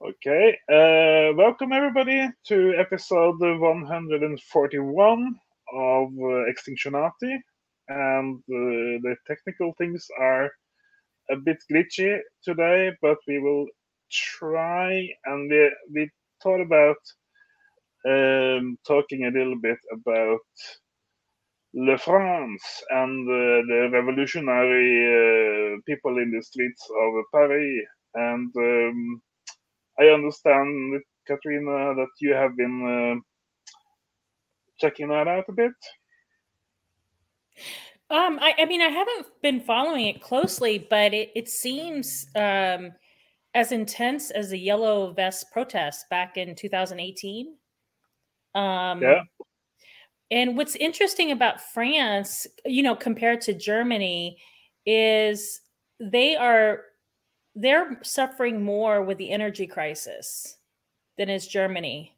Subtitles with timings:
[0.00, 5.34] Okay, uh, welcome everybody to episode 141
[5.74, 7.36] of uh, Extinctionati.
[7.88, 10.52] And uh, the technical things are
[11.32, 13.66] a bit glitchy today, but we will
[14.08, 15.08] try.
[15.24, 16.10] And we, we
[16.44, 16.98] thought about
[18.06, 20.38] um, talking a little bit about
[21.74, 27.84] Le France and uh, the revolutionary uh, people in the streets of Paris.
[28.14, 29.22] And um,
[29.98, 33.72] I understand, Katrina, that you have been uh,
[34.78, 35.72] checking that out a bit.
[38.10, 42.92] Um, I, I, mean, I haven't been following it closely, but it, it seems um,
[43.54, 47.54] as intense as the Yellow Vest protests back in 2018.
[48.54, 49.22] Um, yeah.
[50.30, 54.38] And what's interesting about France, you know, compared to Germany,
[54.86, 55.60] is
[56.00, 56.82] they are
[57.58, 60.56] they're suffering more with the energy crisis
[61.16, 62.14] than is Germany.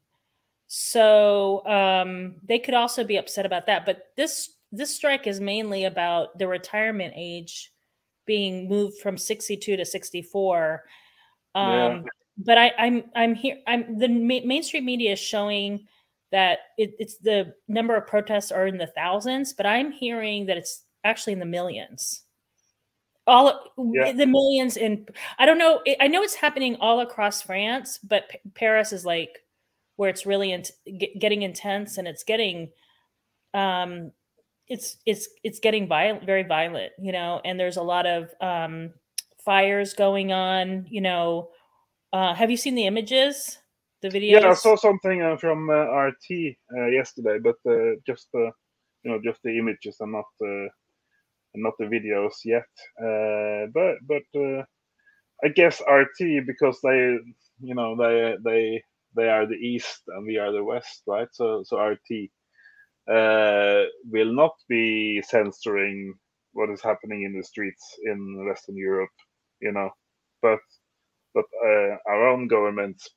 [0.66, 3.86] So um, they could also be upset about that.
[3.86, 7.72] But this this strike is mainly about the retirement age
[8.24, 10.84] being moved from 62 to 64.
[11.56, 12.02] Um, yeah.
[12.38, 13.58] But I, I'm I'm here.
[13.66, 15.86] I'm the ma- mainstream media is showing
[16.30, 20.56] that it, it's the number of protests are in the thousands, but I'm hearing that
[20.56, 22.24] it's actually in the millions
[23.31, 24.12] all yeah.
[24.12, 25.06] the millions in
[25.39, 29.39] i don't know i know it's happening all across france but P- paris is like
[29.95, 30.64] where it's really in,
[31.19, 32.70] getting intense and it's getting
[33.55, 34.11] um
[34.67, 38.92] it's it's it's getting violent very violent you know and there's a lot of um
[39.45, 41.51] fires going on you know
[42.12, 43.58] uh have you seen the images
[44.03, 48.27] the videos yeah i saw something uh, from uh, rt uh, yesterday but uh, just
[48.34, 48.51] uh,
[49.05, 50.67] you know just the images and not uh,
[51.54, 52.68] not the videos yet.
[53.00, 54.62] Uh, but but uh,
[55.44, 57.18] I guess RT because they
[57.60, 58.82] you know they they
[59.16, 61.28] they are the east and we are the west, right?
[61.33, 62.30] So so RT
[63.10, 66.14] uh, will not be censoring
[66.52, 69.10] what is happening in the streets in Western Europe,
[69.60, 69.90] you know,
[70.42, 70.60] but
[71.34, 73.08] but uh, our own governments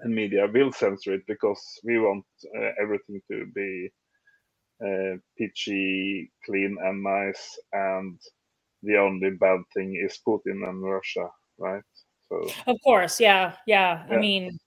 [0.00, 2.24] and media will censor it because we want
[2.58, 3.90] uh, everything to be
[4.84, 8.18] uh, peachy, clean, and nice, and
[8.82, 11.28] the only bad thing is Putin and Russia,
[11.58, 11.82] right?
[12.28, 14.04] So, of course, yeah, yeah.
[14.08, 14.16] yeah.
[14.16, 14.58] I mean,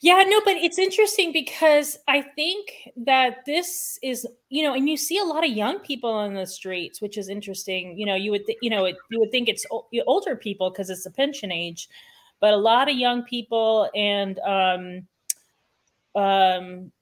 [0.00, 4.96] yeah, no, but it's interesting because I think that this is, you know, and you
[4.96, 7.98] see a lot of young people on the streets, which is interesting.
[7.98, 10.70] You know, you would, th- you know, it, you would think it's o- older people
[10.70, 11.88] because it's the pension age,
[12.40, 15.06] but a lot of young people and um,
[16.14, 16.92] um,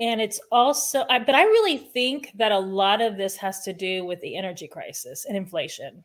[0.00, 3.72] and it's also I, but i really think that a lot of this has to
[3.72, 6.04] do with the energy crisis and inflation.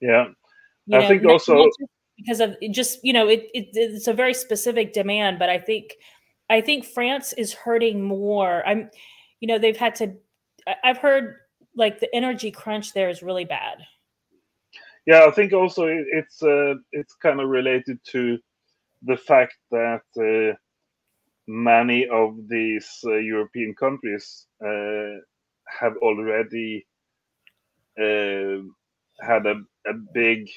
[0.00, 0.28] Yeah.
[0.86, 1.68] You i know, think also
[2.16, 5.96] because of just you know it, it, it's a very specific demand but i think
[6.50, 8.66] i think france is hurting more.
[8.66, 8.90] I'm
[9.40, 10.14] you know they've had to
[10.84, 11.36] i've heard
[11.76, 13.78] like the energy crunch there is really bad.
[15.06, 18.38] Yeah i think also it's uh, it's kind of related to
[19.02, 20.56] the fact that uh,
[21.48, 25.16] many of these uh, European countries uh,
[25.80, 26.86] have already
[27.98, 28.60] uh,
[29.20, 30.48] had a, a big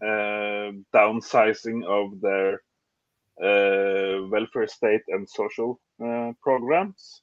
[0.00, 2.62] uh, downsizing of their
[3.42, 7.22] uh, welfare state and social uh, programs.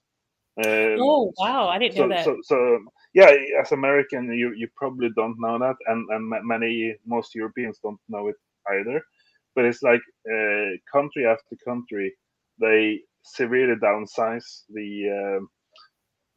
[0.57, 1.69] Um, oh wow!
[1.69, 2.25] I didn't so, know that.
[2.25, 2.79] So, so
[3.13, 3.31] yeah,
[3.61, 8.27] as American, you you probably don't know that, and and many most Europeans don't know
[8.27, 8.35] it
[8.69, 9.01] either.
[9.55, 10.01] But it's like
[10.91, 12.13] country after country
[12.59, 15.45] they severely downsize the uh,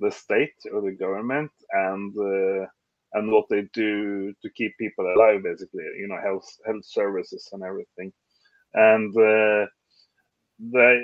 [0.00, 2.66] the state or the government and uh,
[3.14, 7.62] and what they do to keep people alive, basically, you know, health health services and
[7.62, 8.12] everything.
[8.74, 9.66] And uh,
[10.58, 11.00] they,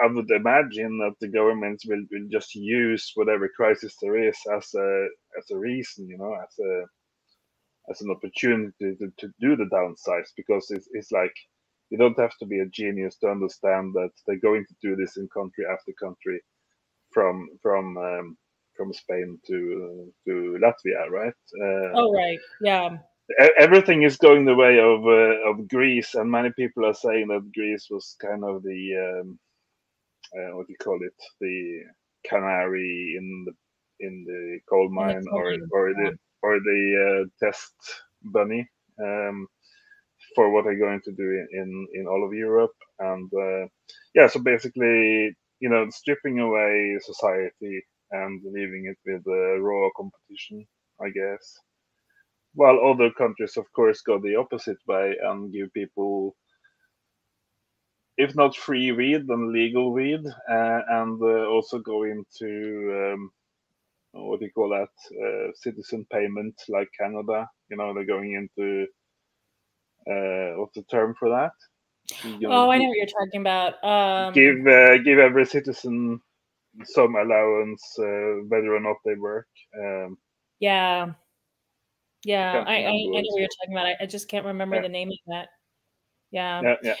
[0.00, 4.74] I would imagine that the governments will, will just use whatever crisis there is as
[4.74, 5.06] a
[5.38, 6.84] as a reason, you know, as a
[7.90, 11.34] as an opportunity to, to do the downsize because it's, it's like
[11.92, 15.18] you don't have to be a genius to understand that they're going to do this
[15.18, 16.40] in country after country
[17.12, 18.36] from from um,
[18.74, 21.40] from Spain to uh, to Latvia, right?
[21.60, 22.96] Uh, oh, right, yeah.
[23.58, 27.52] Everything is going the way of uh, of Greece, and many people are saying that
[27.54, 28.82] Greece was kind of the
[29.20, 29.38] um,
[30.34, 31.82] uh, what do you call it, the
[32.26, 33.52] canary in the
[34.06, 37.74] in the coal mine, or or the or the uh, test
[38.22, 38.66] bunny.
[38.98, 39.46] Um,
[40.34, 42.74] for what they're going to do in in, in all of Europe.
[42.98, 43.66] And uh,
[44.14, 47.82] yeah, so basically, you know, stripping away society
[48.12, 50.66] and leaving it with uh, raw competition,
[51.00, 51.58] I guess.
[52.54, 56.36] While other countries, of course, go the opposite way and give people
[58.18, 60.20] if not free weed, then legal weed,
[60.50, 63.30] uh, and uh, also go into um,
[64.12, 64.90] what do you call that?
[65.24, 67.48] Uh, citizen payment, like Canada.
[67.70, 68.86] You know, they're going into
[70.10, 71.52] uh, what's the term for that?
[72.24, 73.82] Oh, I know what you're talking about.
[73.84, 76.20] Um, give uh, give every citizen
[76.84, 79.46] some allowance, uh, whether or not they work.
[79.78, 80.18] Um,
[80.58, 81.12] yeah,
[82.24, 83.86] yeah, I, I, I, know what you're talking about.
[83.86, 84.82] I, I just can't remember yeah.
[84.82, 85.48] the name of that.
[86.30, 86.60] Yeah.
[86.62, 86.94] yeah, yeah.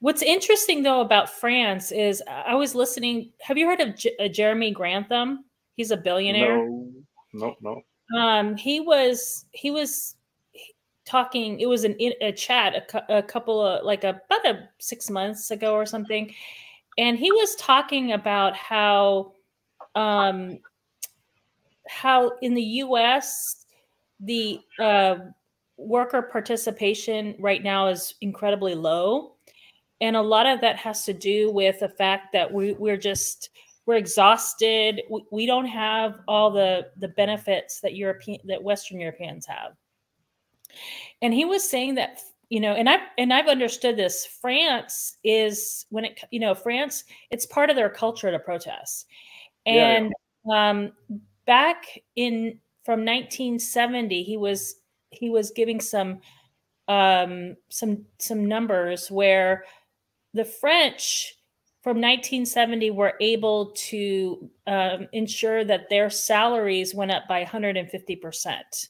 [0.00, 3.32] What's interesting though about France is I was listening.
[3.40, 5.44] Have you heard of J- uh, Jeremy Grantham?
[5.76, 6.58] He's a billionaire.
[6.58, 6.92] No,
[7.32, 8.18] no, no.
[8.18, 10.16] Um, he was he was
[11.04, 11.60] talking.
[11.60, 15.50] It was an a chat a, a couple of like a, about a six months
[15.50, 16.34] ago or something,
[16.98, 19.32] and he was talking about how
[19.94, 20.58] um
[21.88, 23.66] how in the U.S.
[24.20, 25.16] the uh,
[25.76, 29.34] worker participation right now is incredibly low
[30.00, 33.50] and a lot of that has to do with the fact that we, we're just
[33.86, 39.46] we're exhausted we, we don't have all the the benefits that european that western europeans
[39.46, 39.72] have
[41.22, 45.86] and he was saying that you know and i and i've understood this france is
[45.90, 49.06] when it you know france it's part of their culture to protest
[49.66, 50.12] and
[50.46, 50.70] yeah.
[50.70, 50.92] um
[51.46, 51.84] back
[52.16, 54.76] in from 1970 he was
[55.10, 56.20] he was giving some
[56.88, 59.64] um some some numbers where
[60.34, 61.36] the French
[61.82, 68.88] from 1970 were able to um, ensure that their salaries went up by 150%.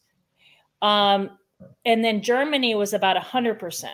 [0.80, 1.30] Um,
[1.84, 3.88] and then Germany was about 100%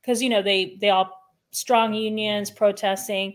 [0.00, 1.10] because, you know, they, they all
[1.52, 3.34] strong unions protesting.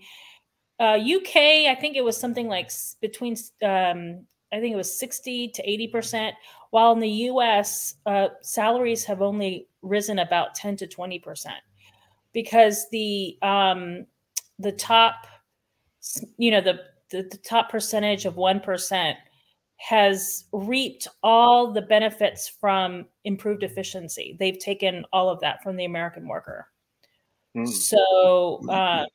[0.79, 1.35] Uh, UK,
[1.67, 2.71] I think it was something like
[3.01, 6.33] between, um, I think it was 60 to 80%,
[6.71, 11.47] while in the US, uh, salaries have only risen about 10 to 20%
[12.33, 14.05] because the um,
[14.59, 15.25] the top,
[16.37, 16.79] you know, the,
[17.09, 19.17] the, the top percentage of one percent
[19.77, 24.35] has reaped all the benefits from improved efficiency.
[24.39, 26.67] They've taken all of that from the American worker.
[27.55, 27.67] Mm.
[27.67, 29.05] So, uh,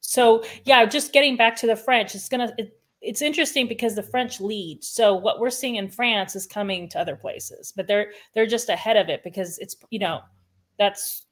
[0.00, 2.52] so yeah, just getting back to the French, it's gonna.
[2.58, 4.84] It, it's interesting because the French lead.
[4.84, 8.68] So what we're seeing in France is coming to other places, but they're they're just
[8.68, 10.20] ahead of it because it's you know
[10.78, 11.26] that's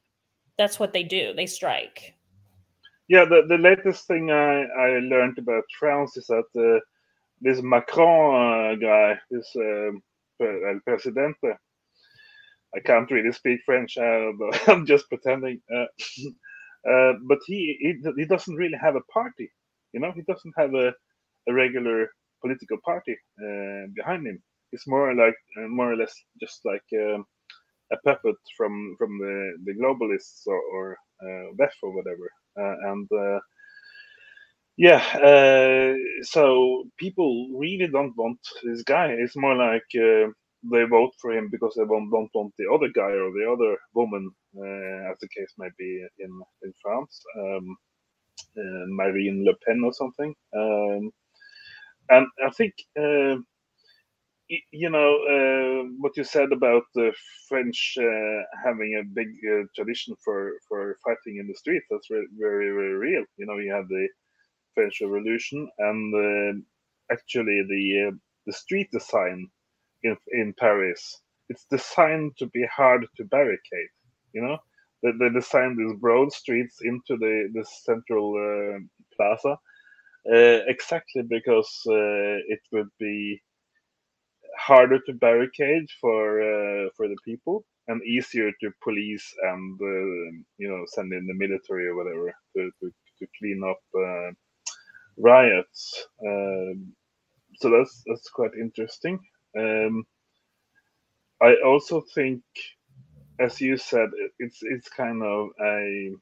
[0.59, 1.33] that's what they do.
[1.33, 2.15] They strike.
[3.09, 6.79] Yeah, the, the latest thing I, I learned about France is that uh,
[7.41, 9.93] this Macron uh, guy, this uh,
[10.43, 11.57] El Presidente,
[12.77, 15.61] I can't really speak French, uh, but I'm just pretending.
[15.75, 15.87] Uh,
[16.91, 19.51] uh, but he, he he doesn't really have a party,
[19.93, 20.13] you know.
[20.15, 20.93] He doesn't have a,
[21.49, 22.09] a regular
[22.43, 24.43] political party uh, behind him.
[24.73, 27.27] It's more like more or less just like um,
[27.93, 33.09] a puppet from from the the globalists or, or uh, VEF or whatever, uh, and
[33.13, 33.41] uh,
[34.81, 35.95] yeah, uh,
[36.25, 39.09] so people really don't want this guy.
[39.19, 40.31] It's more like uh,
[40.73, 43.77] they vote for him because they don't, don't want the other guy or the other
[43.95, 46.33] woman, uh, as the case may be in
[46.65, 47.77] in France, um,
[48.97, 50.35] Marine Le Pen or something.
[50.57, 51.13] Um,
[52.11, 52.75] and I think
[54.73, 57.13] you know uh, what you said about the
[57.49, 61.83] French uh, having a big uh, tradition for for fighting in the street.
[61.91, 63.25] That's very very, very real.
[63.39, 64.09] You know, you had the
[64.81, 69.49] French Revolution, and uh, actually the uh, the street design
[70.03, 71.21] in in Paris.
[71.51, 73.93] It's designed to be hard to barricade.
[74.33, 74.59] You know,
[75.03, 78.79] they, they designed these broad streets into the the central uh,
[79.17, 79.59] plaza
[80.69, 83.41] exactly because it would be
[84.59, 90.69] harder to barricade for uh, for the people and easier to police and uh, you
[90.71, 94.31] know send in the military or whatever to, to, to clean up uh,
[95.23, 96.07] riots.
[96.27, 96.93] Um,
[97.57, 99.19] so that's that's quite interesting.
[99.59, 100.05] Um,
[101.43, 102.43] I also think,
[103.39, 104.09] as you said,
[104.39, 106.13] it's it's kind of a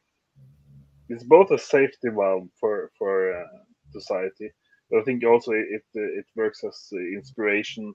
[1.08, 3.46] it's both a safety valve for for uh,
[3.92, 4.50] society,
[4.90, 7.94] but I think also it it works as inspiration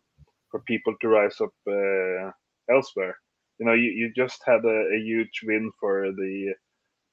[0.52, 2.32] for people to rise up uh,
[2.70, 3.16] elsewhere.
[3.60, 6.54] You know, you, you just had a, a, huge win for the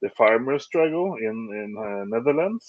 [0.01, 2.65] the farmer struggle in in uh, Netherlands.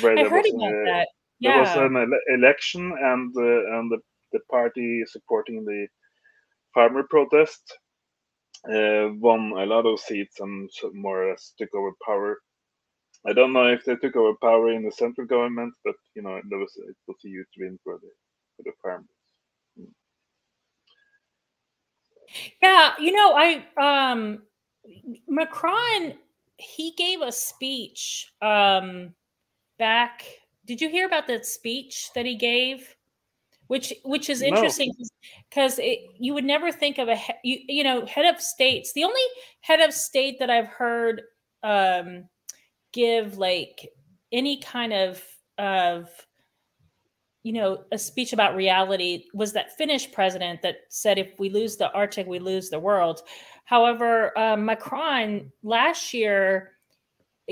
[0.00, 1.08] Where I heard was, about uh, that.
[1.40, 1.50] Yeah.
[1.50, 3.98] There was an ele- election, and uh, and the,
[4.32, 5.86] the party supporting the
[6.74, 7.78] farmer protest
[8.68, 12.38] uh, won a lot of seats and more or less took over power.
[13.26, 16.40] I don't know if they took over power in the central government, but you know
[16.48, 18.10] there was it was a huge win for the
[18.56, 19.08] for the farmers.
[22.62, 24.42] Yeah, you know, I um
[25.28, 26.14] Macron
[26.56, 29.14] he gave a speech um,
[29.80, 30.24] back.
[30.66, 32.94] Did you hear about that speech that he gave?
[33.66, 34.92] Which which is interesting
[35.48, 35.84] because no.
[36.18, 38.92] you would never think of a you you know head of states.
[38.92, 39.20] The only
[39.60, 41.22] head of state that I've heard
[41.62, 42.28] um,
[42.92, 43.88] give like
[44.32, 45.22] any kind of
[45.56, 46.08] of
[47.44, 51.76] you know a speech about reality was that Finnish president that said if we lose
[51.76, 53.22] the Arctic, we lose the world.
[53.64, 56.72] However, um, Macron last year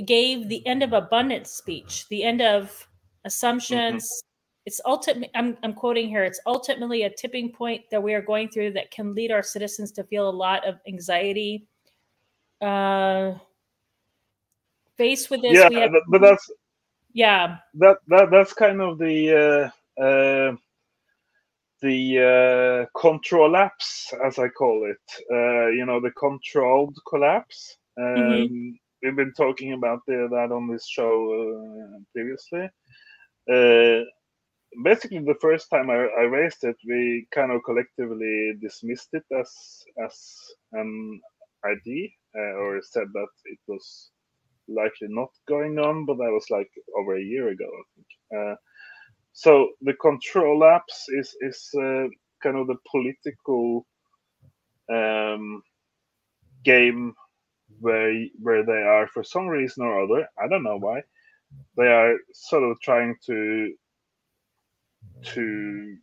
[0.07, 2.87] gave the end of abundance speech, the end of
[3.25, 4.04] assumptions.
[4.04, 4.25] Mm-hmm.
[4.66, 5.30] It's ultimate.
[5.35, 6.25] I'm, I'm quoting here.
[6.25, 9.92] It's ultimately a tipping point that we are going through that can lead our citizens
[9.92, 11.66] to feel a lot of anxiety.
[12.61, 13.35] Uh,
[14.99, 16.50] faced with this, yeah, have, but that's
[17.14, 20.57] yeah, that that that's kind of the uh, uh,
[21.80, 25.25] the uh, controlapse, as I call it.
[25.33, 27.78] Uh, you know, the controlled collapse.
[27.99, 28.23] Mm-hmm.
[28.23, 28.71] Um, mm-hmm.
[29.02, 32.69] We've been talking about the, that on this show uh, previously.
[33.50, 34.05] Uh,
[34.83, 39.50] basically, the first time I, I, raised it, we kind of collectively dismissed it as
[40.05, 40.14] as
[40.73, 41.21] an
[41.64, 44.11] ID, uh, or said that it was
[44.69, 46.05] likely not going on.
[46.05, 48.07] But that was like over a year ago, I think.
[48.37, 48.57] Uh,
[49.33, 52.09] so the controlapse is is uh,
[52.43, 53.87] kind of the political
[54.93, 55.62] um,
[56.64, 57.14] game
[57.80, 60.28] where where they are for some reason or other.
[60.42, 61.02] I don't know why.
[61.76, 63.75] They are sort of trying to
[65.35, 65.97] to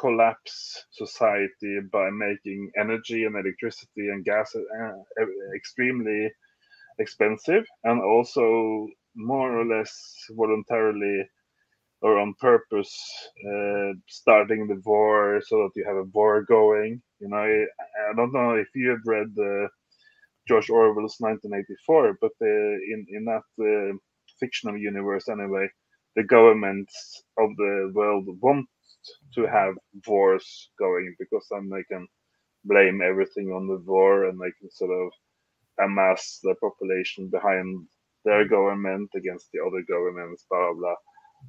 [0.00, 5.24] collapse society by making energy and electricity and gas uh,
[5.54, 6.30] extremely
[6.98, 9.92] expensive and also more or less
[10.30, 11.24] voluntarily
[12.02, 12.94] or on purpose
[13.48, 17.00] uh, starting the war so that you have a war going.
[17.20, 17.64] You know, I,
[18.10, 19.68] I don't know if you have read uh,
[20.48, 23.96] George Orwell's 1984, but in in that uh,
[24.40, 25.68] fictional universe anyway,
[26.16, 28.66] the governments of the world want
[29.34, 29.74] to have
[30.06, 32.06] wars going because then they can
[32.64, 35.10] blame everything on the war and they can sort of
[35.84, 37.86] amass the population behind
[38.24, 40.94] their government against the other governments, blah blah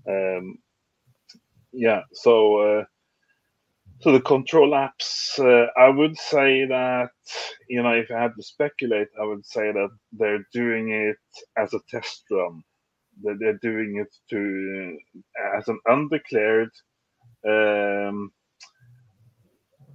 [0.06, 0.18] blah.
[0.38, 0.58] Um,
[1.74, 2.84] yeah, so uh,
[4.02, 7.10] so the controlapse, uh, I would say that
[7.70, 11.18] you know if I had to speculate, I would say that they're doing it
[11.58, 12.64] as a test run.
[13.24, 14.98] That they're doing it to
[15.42, 16.70] uh, as an undeclared
[17.48, 18.32] um,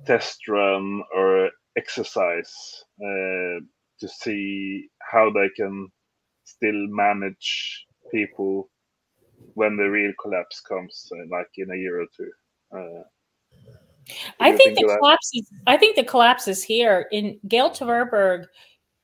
[0.07, 2.53] test run or exercise
[3.01, 3.61] uh,
[4.01, 5.89] to see how they can
[6.45, 8.71] still manage people
[9.55, 12.31] when the real collapse comes, uh, like in a year or two.
[12.77, 13.05] Uh,
[14.41, 15.51] I think, think the collapse is.
[15.67, 17.07] I think the collapse is here.
[17.13, 18.47] In Gail Tverberg,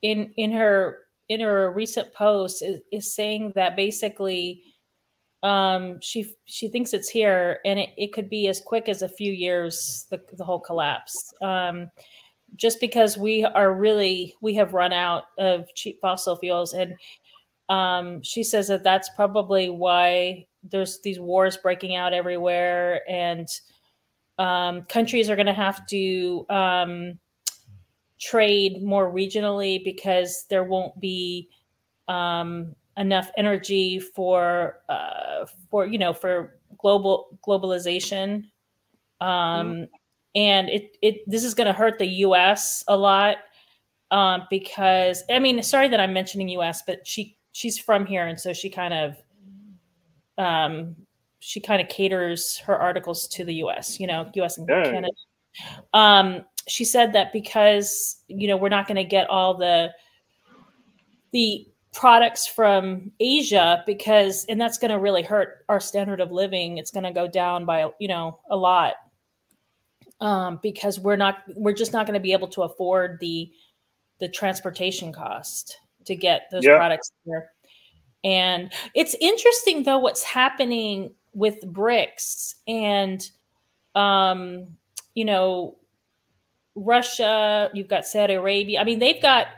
[0.02, 4.62] in in her in her recent post, is, is saying that basically,
[5.42, 9.08] um, she she thinks it's here, and it, it could be as quick as a
[9.08, 10.06] few years.
[10.10, 11.32] The the whole collapse.
[11.42, 11.90] Um,
[12.56, 16.94] just because we are really we have run out of cheap fossil fuels and
[17.68, 23.46] um, she says that that's probably why there's these wars breaking out everywhere, and
[24.38, 27.18] um, countries are going to have to um,
[28.20, 31.48] trade more regionally because there won't be
[32.08, 38.44] um, enough energy for uh, for you know for global globalization.
[39.20, 39.88] Mm.
[40.34, 42.84] And it it this is going to hurt the U.S.
[42.86, 43.38] a lot
[44.10, 48.38] um, because I mean, sorry that I'm mentioning U.S., but she she's from here, and
[48.38, 49.16] so she kind of
[50.38, 50.96] um,
[51.40, 53.98] she kind of caters her articles to the U.S.
[54.00, 54.58] You know, U.S.
[54.58, 54.82] and yeah.
[54.84, 55.08] Canada.
[55.92, 59.92] Um, she said that because you know we're not going to get all the
[61.32, 66.78] the products from Asia because and that's going to really hurt our standard of living.
[66.78, 68.94] It's going to go down by you know a lot
[70.20, 73.50] um, because we're not we're just not going to be able to afford the
[74.20, 76.76] the transportation cost to get those yeah.
[76.76, 77.50] products there.
[78.24, 83.30] And it's interesting though what's happening with BRICS and
[83.94, 84.66] um,
[85.14, 85.76] you know
[86.74, 88.80] Russia, you've got Saudi Arabia.
[88.80, 89.48] I mean, they've got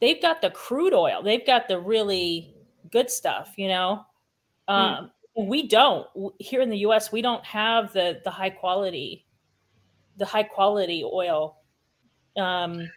[0.00, 1.22] they've got the crude oil.
[1.22, 2.54] They've got the really
[2.90, 4.04] good stuff, you know.
[4.68, 4.74] Hmm.
[4.74, 5.46] Um, mm.
[5.46, 6.06] we don't
[6.38, 9.26] here in the US, we don't have the the high quality
[10.16, 11.58] the high quality oil.
[12.36, 12.90] Um,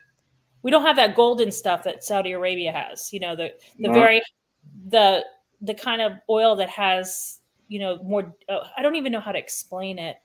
[0.61, 3.11] we don't have that golden stuff that Saudi Arabia has.
[3.13, 3.93] You know, the the no.
[3.93, 4.21] very
[4.89, 5.25] the
[5.61, 7.38] the kind of oil that has
[7.69, 8.35] you know more.
[8.49, 10.17] Uh, I don't even know how to explain it.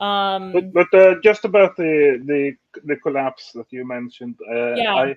[0.00, 2.52] Um, but but uh, just about the the
[2.84, 4.94] the collapse that you mentioned, uh, yeah.
[4.94, 5.16] I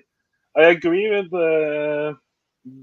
[0.56, 2.14] I agree with uh,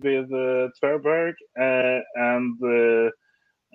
[0.02, 3.10] with uh, Tverberg, uh, and uh,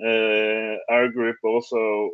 [0.07, 2.11] uh, our group also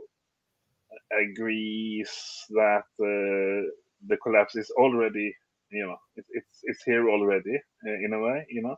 [1.12, 2.10] agrees
[2.50, 3.70] that uh,
[4.06, 5.34] the collapse is already,
[5.70, 7.56] you know, it, it's it's here already
[7.86, 8.76] uh, in a way, you know,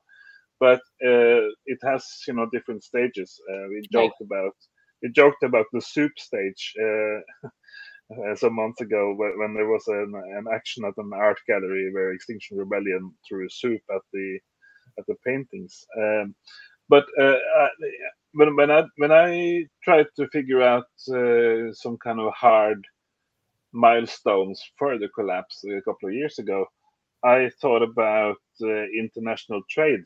[0.62, 1.42] but uh,
[1.72, 3.30] it has you know different stages.
[3.50, 4.28] Uh, we joked right.
[4.28, 4.56] about
[5.02, 6.62] we joked about the soup stage.
[6.86, 7.48] Uh,
[8.36, 12.12] some months ago, when, when there was an, an, action at an art gallery where
[12.12, 14.38] Extinction Rebellion threw soup at the
[14.98, 15.84] at the paintings.
[15.98, 16.34] Um,
[16.88, 17.38] but uh,
[18.34, 22.80] when when I when I tried to figure out uh, some kind of hard
[23.72, 26.66] milestones for the collapse a couple of years ago,
[27.24, 30.04] I thought about uh, international trade.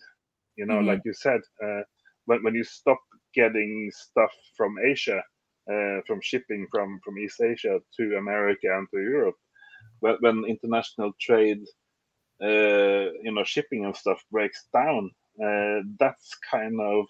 [0.56, 0.88] You know, mm-hmm.
[0.88, 1.82] like you said, uh,
[2.26, 2.98] when when you stop
[3.34, 5.22] getting stuff from Asia,
[5.70, 9.36] uh, from shipping from from East Asia to America and to Europe,
[10.00, 11.62] when, when international trade,
[12.42, 15.10] uh, you know, shipping and stuff breaks down,
[15.44, 17.04] uh, that's kind of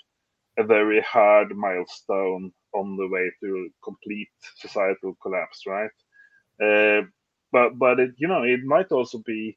[0.59, 5.91] a very hard milestone on the way to complete societal collapse, right?
[6.63, 7.03] Uh,
[7.53, 9.57] but but it you know it might also be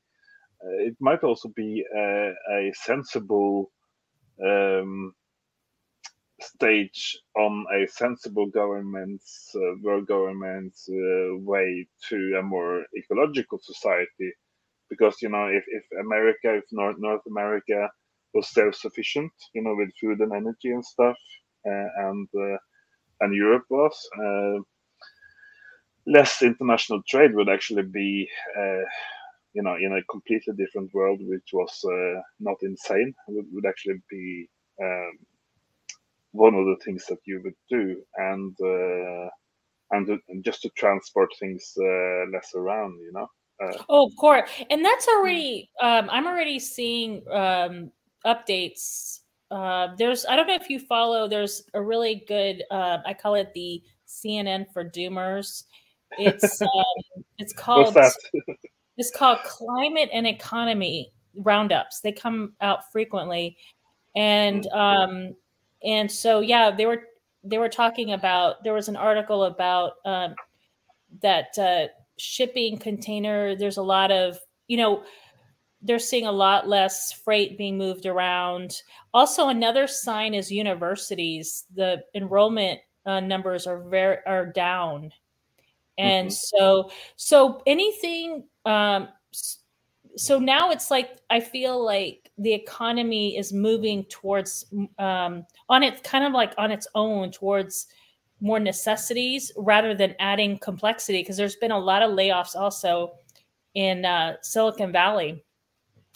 [0.64, 3.72] uh, it might also be a, a sensible
[4.46, 5.14] um,
[6.42, 14.32] stage on a sensible government's uh, world government's uh, way to a more ecological society
[14.90, 17.90] because you know if, if america if north north america
[18.34, 21.18] was self-sufficient, you know, with food and energy and stuff,
[21.68, 22.58] uh, and uh,
[23.22, 23.96] and Europe was.
[24.24, 24.62] Uh,
[26.08, 28.30] less international trade would actually be,
[29.54, 31.80] you know, in a completely different world, which was
[32.40, 33.14] not insane.
[33.28, 34.48] Would, would actually be
[34.82, 35.12] um,
[36.32, 38.56] one of the things that you would do, and
[39.92, 43.28] and, to, and just to transport things less around, you know.
[43.62, 45.70] Uh, oh, of course, and that's already.
[45.82, 47.92] Um, I'm already seeing um,
[48.26, 49.20] updates.
[49.52, 51.28] Uh, there's I don't know if you follow.
[51.28, 52.64] There's a really good.
[52.72, 55.66] Uh, I call it the CNN for Doomers.
[56.18, 57.98] It's um, it's called
[59.00, 62.02] it's called Climate and Economy Roundups.
[62.02, 63.58] They come out frequently,
[64.16, 64.78] and mm.
[64.78, 65.36] um,
[65.84, 67.04] and so yeah, they were
[67.44, 68.64] they were talking about.
[68.64, 70.36] There was an article about um,
[71.22, 73.56] that uh, shipping container.
[73.56, 75.04] There's a lot of you know
[75.82, 78.82] they're seeing a lot less freight being moved around.
[79.14, 81.64] Also, another sign is universities.
[81.74, 85.12] The enrollment uh, numbers are very are down,
[85.98, 86.58] and mm-hmm.
[86.58, 88.44] so so anything.
[88.66, 89.10] Um,
[90.16, 94.66] so now it's like I feel like the economy is moving towards
[94.98, 97.88] um, on its kind of like on its own towards
[98.42, 103.14] more necessities rather than adding complexity because there's been a lot of layoffs also
[103.76, 105.44] in uh, Silicon Valley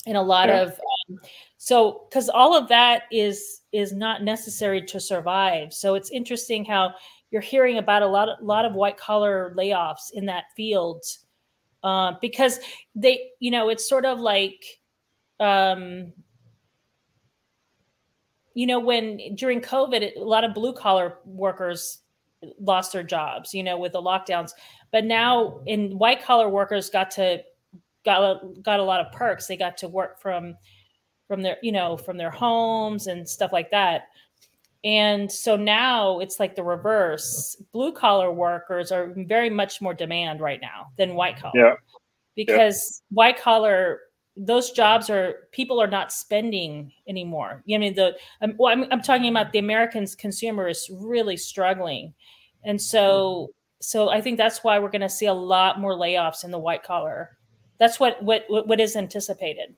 [0.05, 0.61] and a lot yeah.
[0.61, 1.19] of um,
[1.57, 6.93] so because all of that is is not necessary to survive so it's interesting how
[7.31, 11.03] you're hearing about a lot of lot of white collar layoffs in that field
[11.83, 12.59] uh, because
[12.95, 14.63] they you know it's sort of like
[15.39, 16.11] um,
[18.53, 21.99] you know when during covid a lot of blue collar workers
[22.59, 24.51] lost their jobs you know with the lockdowns
[24.91, 27.41] but now in white collar workers got to
[28.05, 29.47] got a, got a lot of perks.
[29.47, 30.55] They got to work from
[31.27, 34.03] from their you know from their homes and stuff like that.
[34.83, 37.55] And so now it's like the reverse.
[37.71, 41.53] Blue collar workers are very much more demand right now than white collar.
[41.55, 41.73] Yeah.
[42.35, 43.15] Because yeah.
[43.15, 43.99] white collar
[44.35, 47.61] those jobs are people are not spending anymore.
[47.65, 50.89] You know, I mean the um, well, I'm, I'm talking about the Americans consumer is
[50.91, 52.15] really struggling,
[52.65, 56.43] and so so I think that's why we're going to see a lot more layoffs
[56.43, 57.37] in the white collar
[57.83, 59.75] that's what what what is anticipated.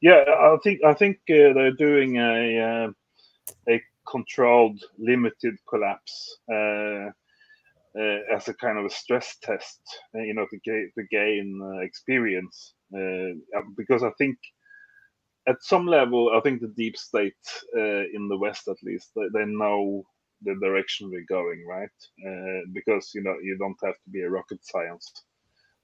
[0.00, 2.92] Yeah, I think I think uh, they're doing a uh, a
[4.16, 6.16] controlled, limited collapse
[6.52, 7.08] uh,
[8.00, 9.80] uh as a kind of a stress test,
[10.14, 12.74] uh, you know, to gain to gain uh, experience.
[13.76, 14.36] because I think
[15.48, 17.44] at some level, I think the deep state
[18.16, 20.04] in the West, at least, they, they know
[20.42, 21.96] the direction we're going, right?
[22.72, 25.06] because you know you don't have to be a rocket science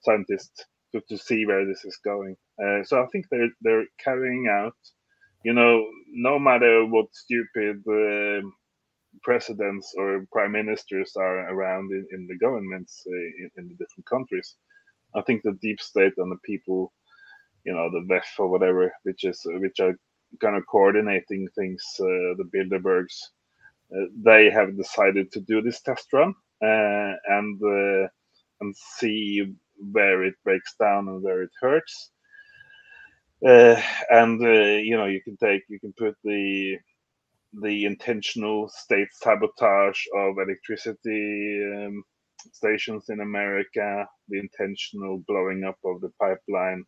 [0.05, 2.37] scientist to, to see where this is going.
[2.62, 4.77] Uh, so I think they're they're carrying out,
[5.44, 8.46] you know, no matter what stupid uh,
[9.22, 14.07] presidents or prime ministers are around in, in the governments uh, in, in, the different
[14.07, 14.57] countries.
[15.14, 16.92] I think the deep state and the people,
[17.64, 19.94] you know, the VEF or whatever, which is which are
[20.40, 23.16] kind of coordinating things, uh, the Bilderbergs,
[23.94, 27.61] uh, they have decided to do this test run uh, and
[28.61, 29.55] and see
[29.90, 32.12] where it breaks down and where it hurts.
[33.46, 36.78] Uh, and uh, you know you can take you can put the
[37.62, 42.05] the intentional state sabotage of electricity um,
[42.52, 46.85] stations in America, the intentional blowing up of the pipeline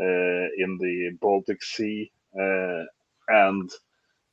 [0.00, 2.10] uh, in the Baltic Sea,
[2.40, 2.84] uh,
[3.28, 3.70] and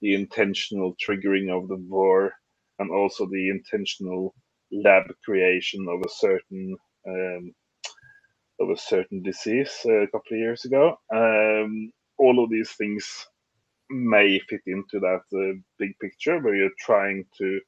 [0.02, 2.34] the intentional triggering of the war,
[2.80, 4.36] and also the intentional
[4.72, 6.76] lab creation of a certain
[7.08, 7.54] um,
[8.60, 10.98] of a certain disease uh, a couple of years ago.
[11.14, 13.28] Um, all of these things
[13.90, 17.60] may fit into that uh, big picture where you're trying to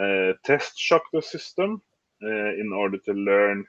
[0.00, 1.82] uh, test shock the system
[2.22, 3.64] uh, in order to learn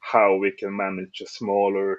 [0.00, 1.98] how we can manage a smaller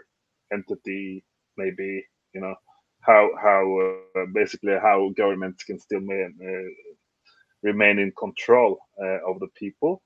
[0.51, 1.23] entity,
[1.57, 2.55] maybe you know
[3.01, 6.69] how how uh, basically how governments can still man, uh,
[7.61, 8.79] remain in control
[9.27, 10.01] of the people.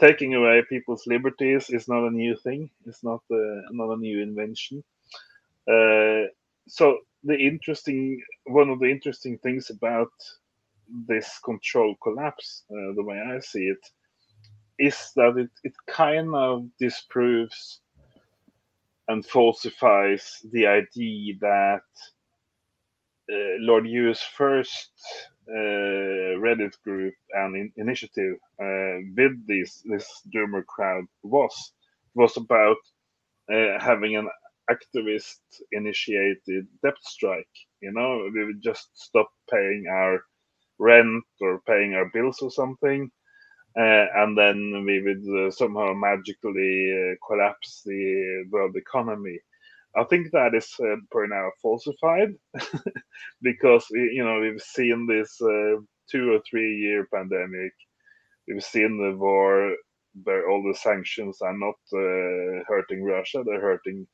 [0.00, 2.70] Taking away people's liberties is not a new thing.
[2.86, 4.82] It's not a, not a new invention.
[6.68, 10.12] so the interesting one of the interesting things about
[11.06, 13.84] this control collapse, uh, the way I see it,
[14.78, 17.80] is that it, it kind of disproves
[19.08, 21.82] and falsifies the idea that
[23.32, 24.90] uh, Lord Yu's first
[25.37, 31.72] uh, Reddit group and in, initiative uh, with this this doomer crowd was
[32.14, 32.76] was about
[33.52, 34.28] uh, having an
[34.70, 35.40] activist
[35.72, 37.54] initiated debt strike.
[37.80, 40.22] You know, we would just stop paying our
[40.78, 43.10] rent or paying our bills or something.
[43.78, 49.38] Uh, and then we would uh, somehow magically uh, collapse the world economy.
[49.96, 52.34] I think that is uh, per now falsified
[53.42, 55.76] because you know we've seen this uh,
[56.10, 57.72] two or three year pandemic.
[58.46, 59.74] We've seen the war
[60.24, 64.06] where all the sanctions are not uh, hurting Russia; they're hurting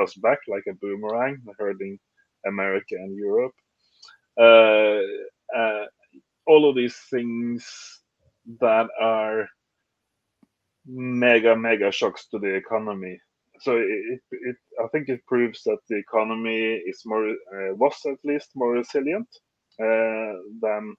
[0.00, 1.98] us back like a boomerang, hurting
[2.46, 3.54] America and Europe.
[4.38, 5.00] Uh,
[5.56, 5.86] uh,
[6.46, 7.66] all of these things
[8.60, 9.48] that are
[10.86, 13.20] mega mega shocks to the economy.
[13.60, 18.18] So it, it I think it proves that the economy is more uh, was at
[18.24, 19.28] least more resilient
[19.82, 20.94] uh, than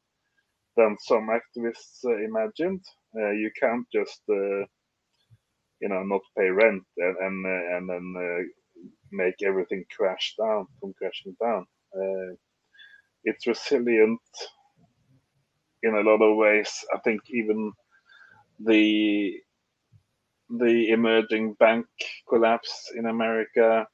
[0.77, 2.81] than some activists uh, imagined.
[3.15, 4.65] Uh, you can't just uh,
[5.81, 8.51] you know not pay rent and and, and then
[9.11, 11.65] make everything crash down from crashing down.
[13.23, 14.19] It's resilient
[15.83, 16.71] in a lot of ways.
[16.93, 17.71] I think even
[18.59, 19.39] the
[20.57, 21.85] the emerging bank
[22.27, 23.85] collapse in America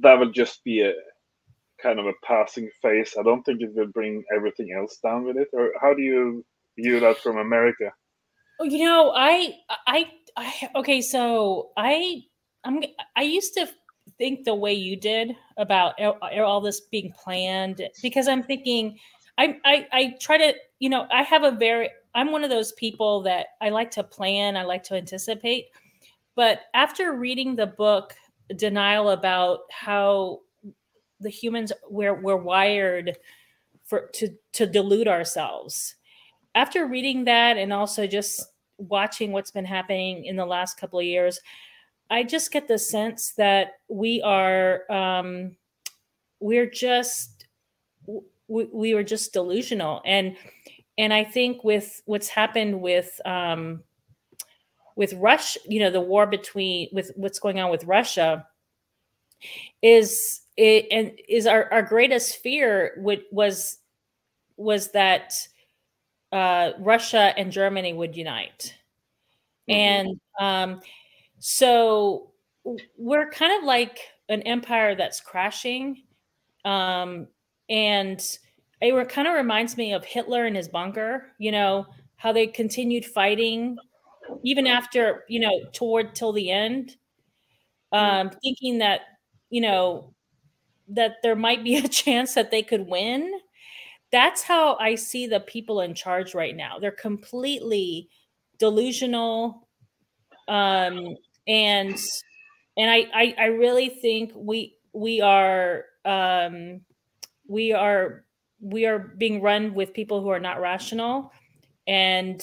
[0.00, 0.92] that will just be a
[1.82, 3.14] kind of a passing phase.
[3.18, 5.48] I don't think it will bring everything else down with it.
[5.52, 6.44] Or how do you
[6.78, 7.90] view that from America?
[8.60, 9.54] Oh, you know, I,
[9.86, 12.22] I, I, okay, so I
[12.64, 12.82] I'm
[13.16, 13.68] I used to
[14.18, 18.98] think the way you did about all this being planned because I'm thinking
[19.38, 22.72] I, I I try to you know I have a very I'm one of those
[22.72, 25.66] people that I like to plan I like to anticipate
[26.34, 28.14] but after reading the book
[28.56, 30.40] denial about how
[31.20, 33.16] the humans we're, we're wired
[33.84, 35.96] for to to delude ourselves
[36.54, 38.48] after reading that and also just
[38.78, 41.40] watching what's been happening in the last couple of years
[42.10, 45.56] I just get the sense that we are um,
[46.40, 47.46] we're just
[48.48, 50.02] we, we were just delusional.
[50.04, 50.36] And
[50.98, 53.82] and I think with what's happened with um,
[54.96, 58.46] with Russia, you know, the war between with what's going on with Russia
[59.80, 63.78] is it and is our, our greatest fear would, was
[64.56, 65.34] was that
[66.30, 68.74] uh, Russia and Germany would unite.
[69.68, 69.72] Mm-hmm.
[69.72, 70.80] And um,
[71.38, 72.32] so
[72.96, 76.02] we're kind of like an empire that's crashing.
[76.64, 77.28] Um,
[77.68, 78.20] and
[78.82, 83.04] it kind of reminds me of Hitler and his bunker, you know, how they continued
[83.06, 83.76] fighting
[84.44, 86.96] even after, you know, toward till the end,
[87.92, 89.02] um, thinking that,
[89.50, 90.14] you know,
[90.88, 93.32] that there might be a chance that they could win.
[94.12, 96.78] That's how I see the people in charge right now.
[96.78, 98.08] They're completely
[98.58, 99.68] delusional.
[100.48, 101.16] Um,
[101.48, 101.96] and
[102.76, 106.82] and I, I I really think we we are um,
[107.48, 108.24] we are
[108.62, 111.32] we are being run with people who are not rational,
[111.86, 112.40] and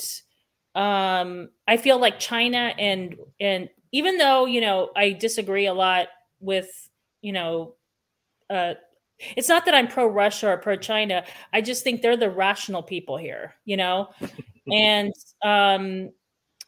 [0.76, 6.10] um, I feel like China and and even though you know I disagree a lot
[6.40, 6.70] with
[7.22, 7.76] you know
[8.50, 8.76] uh,
[9.36, 11.24] it's not that I'm pro Russia or pro China.
[11.52, 14.10] I just think they're the rational people here, you know,
[14.72, 16.12] and um,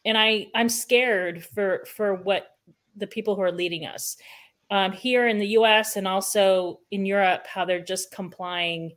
[0.06, 2.48] and I I'm scared for for what
[2.96, 4.18] the people who are leading us
[4.70, 5.96] um, here in the U.S.
[5.96, 8.92] and also in Europe, how they're just complying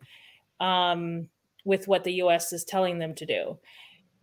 [0.64, 1.28] um,
[1.64, 2.52] with what the U.S.
[2.52, 3.58] is telling them to do.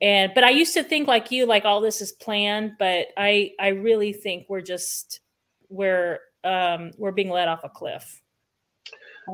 [0.01, 3.51] And but I used to think like you, like all this is planned, but I
[3.59, 5.19] I really think we're just
[5.69, 8.21] we're um, we're being led off a cliff.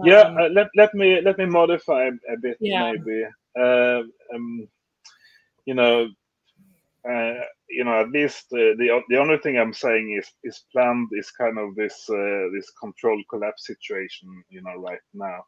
[0.03, 2.91] Yeah, um, uh, let, let me let me modify a bit yeah.
[2.91, 3.23] maybe.
[3.57, 4.01] Uh,
[4.35, 4.67] um,
[5.65, 6.09] you know,
[7.09, 7.33] uh,
[7.69, 11.31] you know, at least uh, the the only thing I'm saying is is planned is
[11.31, 15.45] kind of this uh, this control collapse situation, you know, right now.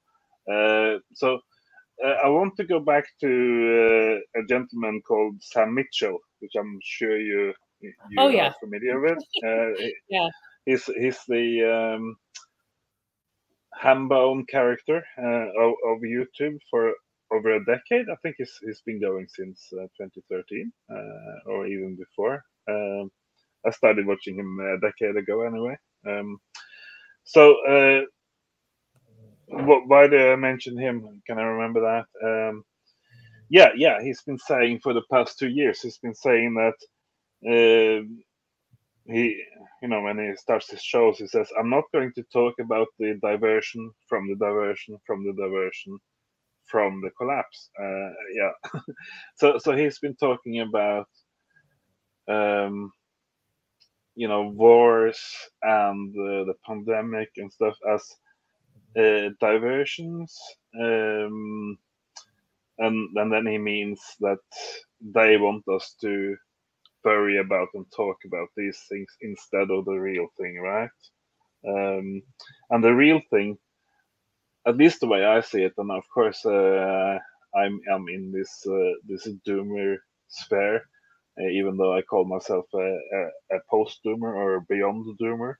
[0.50, 1.40] Uh, so
[2.06, 7.20] I want to go back to uh, a gentleman called Sam Mitchell, which I'm sure
[7.20, 8.54] you you oh, are yeah.
[8.60, 9.20] familiar with.
[10.10, 10.30] yeah,
[10.66, 12.16] he's he's the um,
[13.82, 16.94] Hambone character of, of YouTube for
[17.32, 18.08] over a decade.
[18.10, 22.44] I think he's, he's been going since uh, 2013 uh, or even before.
[22.70, 23.12] Um,
[23.66, 25.78] I started watching him a decade ago anyway.
[26.08, 26.38] Um,
[27.24, 28.02] so, uh,
[29.50, 31.22] what, why did I mention him?
[31.28, 32.50] Can I remember that?
[32.50, 32.64] Um,
[33.50, 36.76] yeah, yeah, he's been saying for the past two years, he's been saying that
[37.48, 38.24] um,
[39.08, 39.44] he,
[39.82, 42.88] you know, when he starts his shows, he says, I'm not going to talk about
[43.00, 45.98] the diversion from the diversion from the diversion
[46.66, 47.70] from the collapse.
[47.82, 48.52] Uh, yeah,
[49.38, 51.08] so so he's been talking about
[52.30, 52.92] um,
[54.16, 55.20] you know wars
[55.64, 58.04] and uh, the pandemic and stuff as
[58.98, 60.38] uh, diversions,
[60.80, 61.78] um,
[62.80, 64.40] and and then he means that
[65.02, 66.36] they want us to
[67.06, 70.90] worry about and talk about these things instead of the real thing, right?
[71.68, 72.24] Um,
[72.72, 73.58] and the real thing
[74.68, 77.18] at least the way I see it, and of course uh,
[77.56, 79.98] I'm I'm in this uh, this doomer
[80.28, 80.84] sphere,
[81.40, 85.56] uh, even though I call myself a, a, a post doomer or beyond the doomer.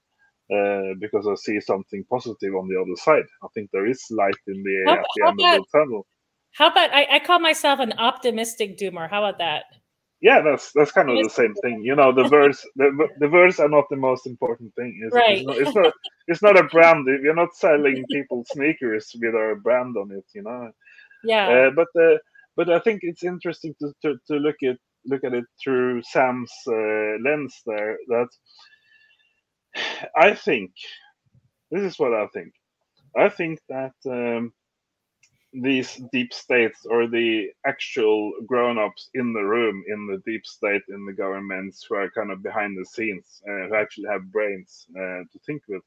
[0.52, 3.24] Uh, because I see something positive on the other side.
[3.44, 6.06] I think there is light in the, how, at the end about, of the tunnel.
[6.54, 9.08] How about I, I call myself an optimistic doomer?
[9.08, 9.64] How about that?
[10.20, 13.58] yeah that's that's kind of the same thing you know the verse the, the verse
[13.58, 15.38] are not the most important thing is right.
[15.38, 15.92] it's, not, it's not
[16.28, 20.42] it's not a brand you're not selling people sneakers with our brand on it you
[20.42, 20.70] know
[21.24, 22.16] yeah uh, but uh,
[22.56, 26.52] but i think it's interesting to, to, to look at look at it through sam's
[26.68, 28.28] uh, lens there that
[30.16, 30.72] i think
[31.70, 32.52] this is what i think.
[33.16, 34.52] I think that um,
[35.54, 41.06] these deep states or the actual grown-ups in the room in the deep state in
[41.06, 45.24] the governments who are kind of behind the scenes uh, who actually have brains uh,
[45.32, 45.82] to think with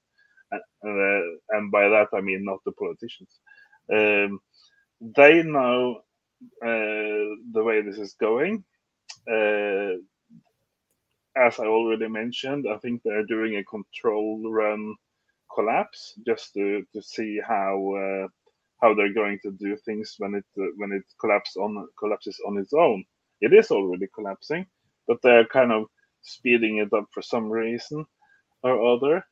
[0.54, 1.22] uh,
[1.58, 3.40] and by that i mean not the politicians
[3.94, 4.40] um,
[5.18, 5.98] they know
[6.66, 8.64] uh, the way this is going
[9.32, 9.94] uh,
[11.38, 14.96] as i already mentioned i think they're doing a control run
[15.54, 18.28] collapse just to, to see how uh,
[18.82, 22.58] how they're going to do things when it uh, when it collapses on collapses on
[22.58, 23.04] its own.
[23.42, 24.66] It is already collapsing,
[25.08, 25.86] but they're kind of
[26.22, 28.06] speeding it up for some reason
[28.64, 29.26] or other.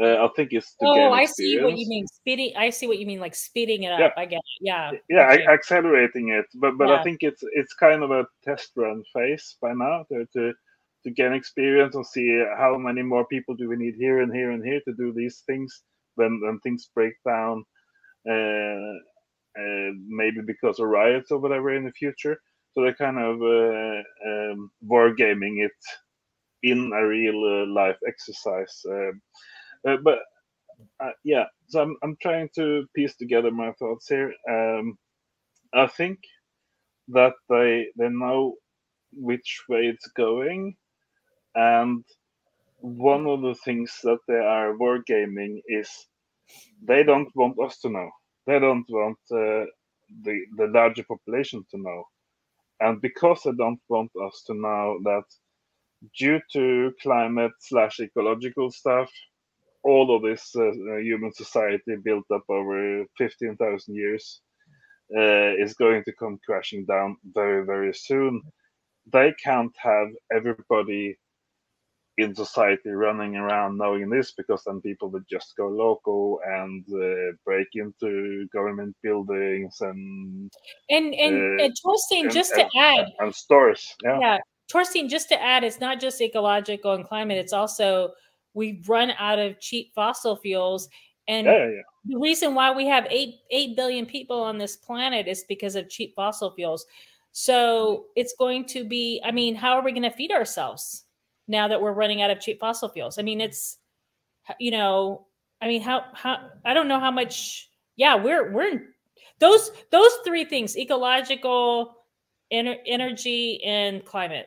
[0.00, 2.06] Uh, I think it's to oh, I see what you mean.
[2.08, 2.52] Speeding.
[2.56, 4.00] I see what you mean, like speeding it up.
[4.00, 4.10] Yeah.
[4.16, 4.60] I get it.
[4.60, 4.90] Yeah.
[5.08, 5.46] Yeah, okay.
[5.46, 6.44] accelerating it.
[6.54, 6.96] But but yeah.
[6.96, 10.52] I think it's it's kind of a test run phase by now to, to
[11.08, 14.50] to gain experience and see how many more people do we need here and here
[14.50, 15.82] and here to do these things
[16.16, 17.64] when when things break down
[18.28, 18.94] uh,
[19.58, 22.38] uh, maybe because of riots or whatever in the future.
[22.72, 25.72] So they're kind of uh, um, wargaming it
[26.62, 28.82] in a real life exercise.
[30.04, 30.18] but
[31.00, 34.32] uh, yeah, so I'm, I'm trying to piece together my thoughts here.
[34.48, 34.98] Um,
[35.74, 36.18] I think
[37.08, 38.56] that they they know
[39.12, 40.76] which way it's going,
[41.58, 42.04] and
[42.80, 45.90] one of the things that they are wargaming is
[46.86, 48.10] they don't want us to know.
[48.46, 49.66] They don't want uh,
[50.24, 52.04] the the larger population to know,
[52.80, 55.24] and because they don't want us to know that
[56.18, 59.10] due to climate slash ecological stuff,
[59.84, 64.42] all of this uh, human society built up over fifteen thousand years
[65.16, 68.42] uh, is going to come crashing down very very soon.
[69.12, 71.18] They can't have everybody
[72.18, 77.32] in society running around knowing this because then people would just go local and uh,
[77.44, 80.50] break into government buildings and
[80.90, 84.18] and and, uh, and Torstein, just to and, add and stores yeah.
[84.20, 84.38] Yeah
[84.70, 88.12] Torstein, just to add it's not just ecological and climate it's also
[88.54, 90.88] we've run out of cheap fossil fuels.
[91.28, 91.82] And yeah, yeah.
[92.06, 95.88] the reason why we have 8 8 billion people on this planet is because of
[95.88, 96.84] cheap fossil fuels.
[97.32, 101.04] So it's going to be i mean how are we going to feed ourselves
[101.48, 103.18] now that we're running out of cheap fossil fuels.
[103.18, 103.78] I mean, it's
[104.60, 105.26] you know,
[105.60, 107.68] I mean, how how I don't know how much.
[107.96, 108.86] Yeah, we're we're in,
[109.40, 111.96] those those three things: ecological,
[112.52, 114.46] ener- energy, and climate.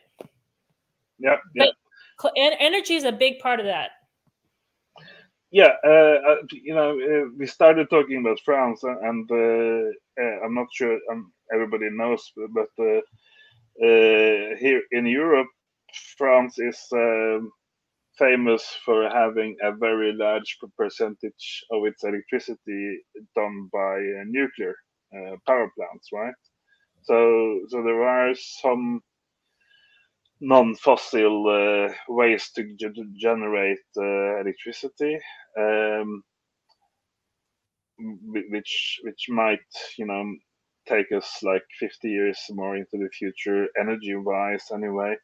[1.19, 1.65] Yeah, yeah.
[2.21, 3.91] But energy is a big part of that.
[5.51, 10.55] Yeah, uh, uh, you know, uh, we started talking about France, and uh, uh I'm
[10.55, 13.01] not sure um, everybody knows, but uh,
[13.79, 15.49] here in Europe,
[16.17, 17.51] France is um,
[18.17, 22.99] famous for having a very large percentage of its electricity
[23.35, 24.75] done by uh, nuclear
[25.15, 26.33] uh, power plants, right?
[27.03, 29.01] So, so there are some
[30.41, 31.47] non-fossil
[31.89, 32.75] uh, ways to
[33.17, 35.17] generate uh, electricity,
[35.57, 36.23] um,
[38.49, 39.59] which which might,
[39.97, 40.23] you know,
[40.87, 45.15] take us like 50 years more into the future, energy-wise, anyway.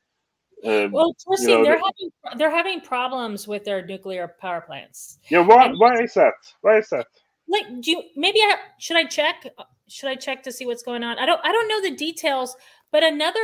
[0.65, 5.19] Um, well, you know, they're having they're having problems with their nuclear power plants.
[5.29, 5.67] Yeah, why?
[5.67, 6.33] And why is that?
[6.61, 7.05] Why is that?
[7.47, 9.47] Like, do you maybe I should I check?
[9.87, 11.19] Should I check to see what's going on?
[11.19, 12.55] I don't I don't know the details,
[12.91, 13.39] but another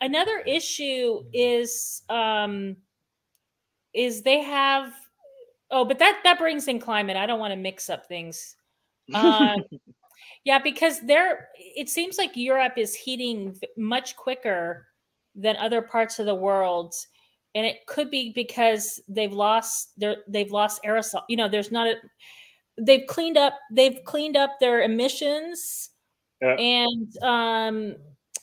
[0.00, 2.76] another issue is um
[3.94, 4.92] is they have
[5.70, 7.16] oh, but that that brings in climate.
[7.16, 8.56] I don't want to mix up things.
[9.14, 9.56] Uh,
[10.44, 14.86] yeah, because there it seems like Europe is heating much quicker
[15.38, 16.94] than other parts of the world.
[17.54, 21.86] And it could be because they've lost their they've lost aerosol you know there's not
[21.86, 21.94] a
[22.78, 25.90] they've cleaned up they've cleaned up their emissions
[26.42, 26.54] yeah.
[26.54, 27.96] and um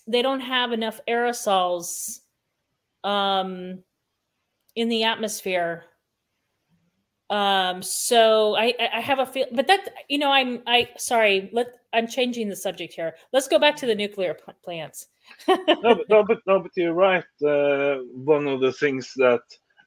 [0.08, 2.19] they don't have enough aerosols
[3.03, 3.84] um
[4.75, 5.86] in the atmosphere.
[7.29, 11.67] Um so i i have a feel but that you know i'm i sorry let
[11.93, 13.15] i'm changing the subject here.
[13.31, 15.08] Let's go back to the nuclear plants
[15.82, 17.26] no, but, no, but no, but you're right.
[17.46, 19.42] Uh, one of the things that,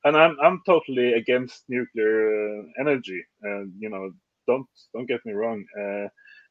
[0.05, 3.23] and I'm I'm totally against nuclear uh, energy.
[3.43, 4.11] And uh, you know,
[4.47, 5.65] don't don't get me wrong.
[5.81, 6.09] Uh,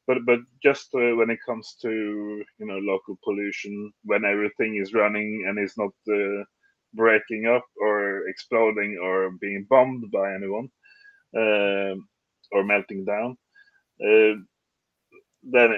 [0.08, 4.93] but but just uh, when it comes to you know local pollution, when everything is
[4.93, 6.43] running and is not uh,
[6.93, 10.69] breaking up or exploding or being bombed by anyone
[11.38, 12.08] um,
[12.52, 13.38] or melting down,
[15.43, 15.71] then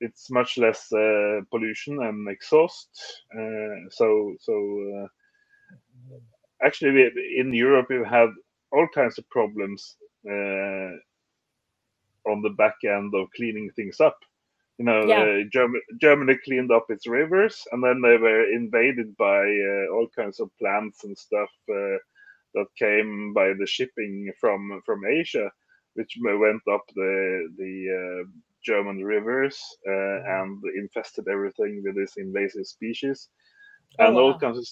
[0.00, 2.88] it's much less uh, pollution and exhaust.
[3.36, 4.54] Uh, so so
[4.96, 5.06] uh,
[6.64, 8.30] actually, we, in Europe, we've had
[8.72, 9.96] all kinds of problems
[10.28, 10.92] uh,
[12.30, 14.18] on the back end of cleaning things up.
[14.78, 15.20] You know, yeah.
[15.20, 20.08] Uh, Germany, Germany cleaned up its rivers, and then they were invaded by uh, all
[20.16, 25.50] kinds of plants and stuff that came by the shipping from from Asia,
[25.94, 28.24] which went up the the
[28.64, 30.28] German rivers uh, mm-hmm.
[30.28, 33.28] and infested everything with this invasive species,
[33.98, 34.22] oh, and wow.
[34.22, 34.66] all kinds of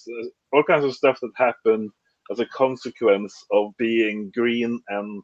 [0.53, 1.89] all kinds of stuff that happened
[2.31, 5.23] as a consequence of being green and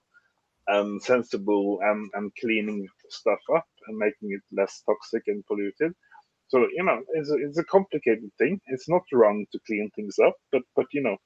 [0.68, 5.94] and sensible and and cleaning stuff up and making it less toxic and polluted.
[6.48, 8.60] So you know, it's a, it's a complicated thing.
[8.68, 11.18] It's not wrong to clean things up, but but you know,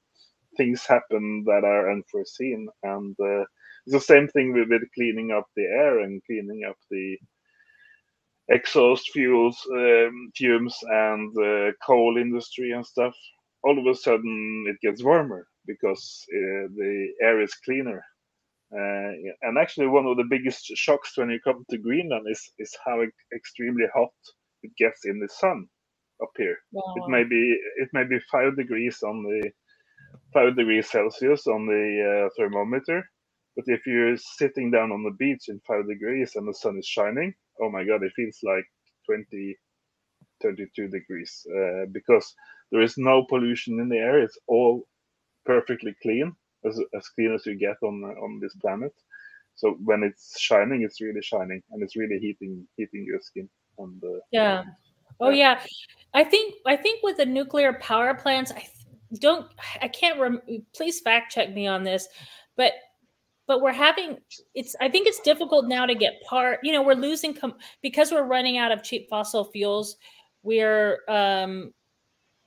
[0.58, 3.46] things happen that are unforeseen, and uh,
[3.92, 7.18] the same thing with, with cleaning up the air and cleaning up the
[8.50, 13.16] exhaust fuels, um, fumes, and the coal industry and stuff.
[13.64, 18.04] All of a sudden, it gets warmer because uh, the air is cleaner.
[18.74, 19.12] Uh,
[19.44, 23.02] and actually, one of the biggest shocks when you come to Greenland is is how
[23.36, 24.14] extremely hot
[24.64, 25.68] it gets in the sun
[26.24, 26.58] up here.
[26.72, 26.96] Wow.
[26.98, 29.52] It may be it may be five degrees on the
[30.34, 33.04] five degrees Celsius on the uh, thermometer,
[33.56, 36.88] but if you're sitting down on the beach in five degrees and the sun is
[36.88, 38.66] shining, oh my god, it feels like
[39.06, 39.58] 20,
[40.42, 42.34] 32 degrees uh, because
[42.72, 44.22] there is no pollution in the air.
[44.22, 44.84] It's all
[45.46, 46.36] perfectly clean,
[46.66, 48.94] as, as clean as you get on on this planet.
[49.56, 53.50] So when it's shining, it's really shining, and it's really heating heating your skin.
[53.78, 54.64] And uh, yeah,
[55.20, 55.60] oh yeah,
[56.14, 58.68] I think I think with the nuclear power plants, I
[59.20, 59.48] don't,
[59.82, 60.20] I can't.
[60.20, 60.42] Rem-
[60.74, 62.08] please fact check me on this,
[62.56, 62.74] but
[63.50, 64.18] but we're having
[64.56, 68.12] it's i think it's difficult now to get part you know we're losing com- because
[68.12, 69.98] we're running out of cheap fossil fuels
[70.44, 71.74] we're um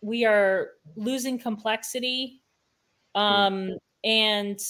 [0.00, 2.40] we are losing complexity
[3.14, 3.70] um
[4.04, 4.60] and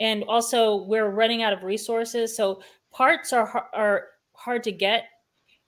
[0.00, 2.60] and also we're running out of resources so
[2.96, 5.04] parts are are hard to get.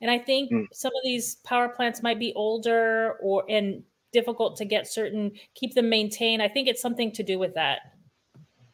[0.01, 0.67] And i think mm.
[0.73, 3.83] some of these power plants might be older or and
[4.13, 6.41] difficult to get certain keep them maintained.
[6.41, 7.81] I think it's something to do with that.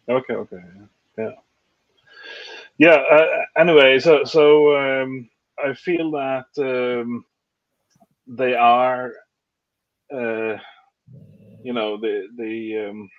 [0.08, 0.86] Okay okay yeah
[2.78, 2.94] yeah.
[3.10, 3.26] Uh,
[3.58, 5.28] anyway so so um,
[5.64, 7.24] i feel that um,
[8.28, 9.12] they are
[10.14, 10.56] uh,
[11.62, 13.10] you know the the um,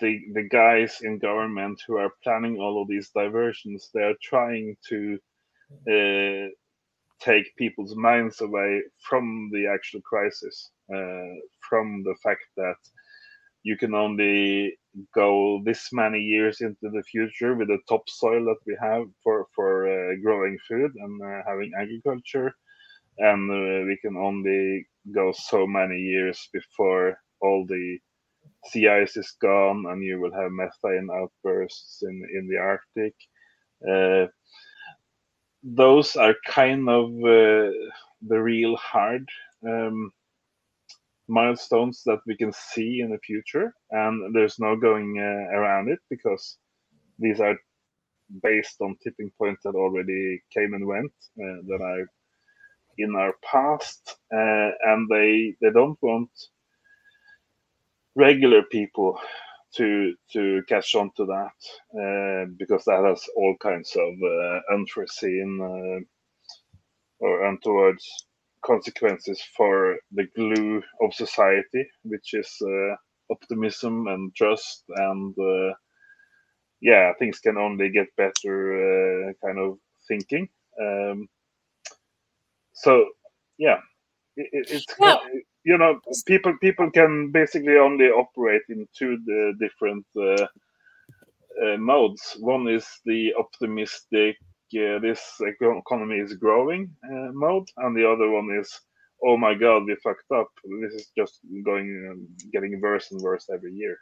[0.00, 4.76] the the guys in government who are planning all of these diversions they are trying
[4.88, 5.18] to
[5.90, 6.48] uh,
[7.20, 11.34] take people's minds away from the actual crisis uh,
[11.68, 12.76] from the fact that
[13.64, 14.77] you can only
[15.14, 19.88] go this many years into the future with the topsoil that we have for for
[19.88, 22.52] uh, growing food and uh, having agriculture.
[23.18, 27.98] And uh, we can only go so many years before all the
[28.66, 33.14] sea ice is gone and you will have methane outbursts in in the arctic.
[33.88, 34.26] Uh,
[35.62, 37.70] those are kind of uh,
[38.22, 39.28] the real hard
[39.66, 40.12] um,
[41.28, 45.98] milestones that we can see in the future, and there's no going uh, around it
[46.10, 46.58] because
[47.18, 47.56] these are
[48.42, 52.06] based on tipping points that already came and went uh, that are
[52.98, 56.30] in our past, uh, and they they don't want
[58.16, 59.18] regular people
[59.76, 61.58] to to catch on to that
[62.00, 67.98] uh, because that has all kinds of uh, unforeseen uh, or untoward
[68.64, 72.96] consequences for the glue of society, which is uh,
[73.30, 75.74] optimism and trust and uh,
[76.82, 79.78] yeah, things can only get better uh, kind of
[80.08, 80.48] thinking.
[80.80, 81.28] Um,
[82.74, 83.06] so
[83.58, 83.78] yeah,
[84.36, 85.20] it, it's well,
[85.64, 90.46] you know people people can basically only operate in two the different uh,
[91.64, 92.36] uh, modes.
[92.40, 94.36] One is the optimistic
[94.74, 98.80] uh, this economy is growing uh, mode, and the other one is
[99.24, 100.48] oh my god we fucked up.
[100.82, 103.98] This is just going um, getting worse and worse every year.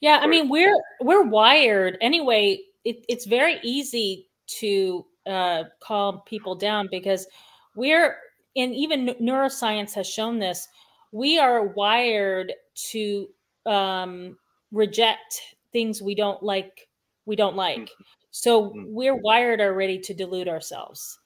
[0.00, 2.60] Yeah, I mean we're we're wired anyway.
[2.84, 4.28] It, it's very easy
[4.60, 7.26] to uh, calm people down because
[7.74, 8.16] we're
[8.56, 10.68] and even neuroscience has shown this,
[11.12, 12.52] we are wired
[12.90, 13.28] to
[13.66, 14.36] um,
[14.72, 15.40] reject
[15.72, 16.88] things we don't like.
[17.26, 17.78] We don't like.
[17.78, 18.02] Mm-hmm.
[18.36, 18.84] So mm-hmm.
[18.88, 21.18] we're wired already to delude ourselves.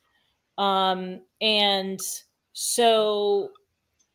[0.58, 1.98] Um, and
[2.52, 3.50] so,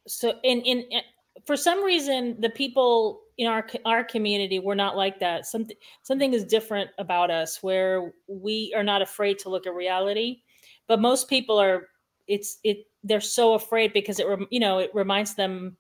[0.07, 1.01] so in, in, in
[1.45, 5.45] for some reason, the people in our our community we're not like that.
[5.45, 10.43] Something something is different about us where we are not afraid to look at reality,
[10.87, 11.89] but most people are.
[12.27, 15.75] It's it they're so afraid because it you know it reminds them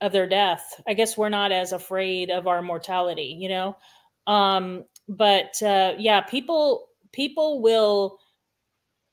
[0.00, 0.80] of their death.
[0.88, 3.76] I guess we're not as afraid of our mortality, you know.
[4.26, 8.18] Um, but uh, yeah, people people will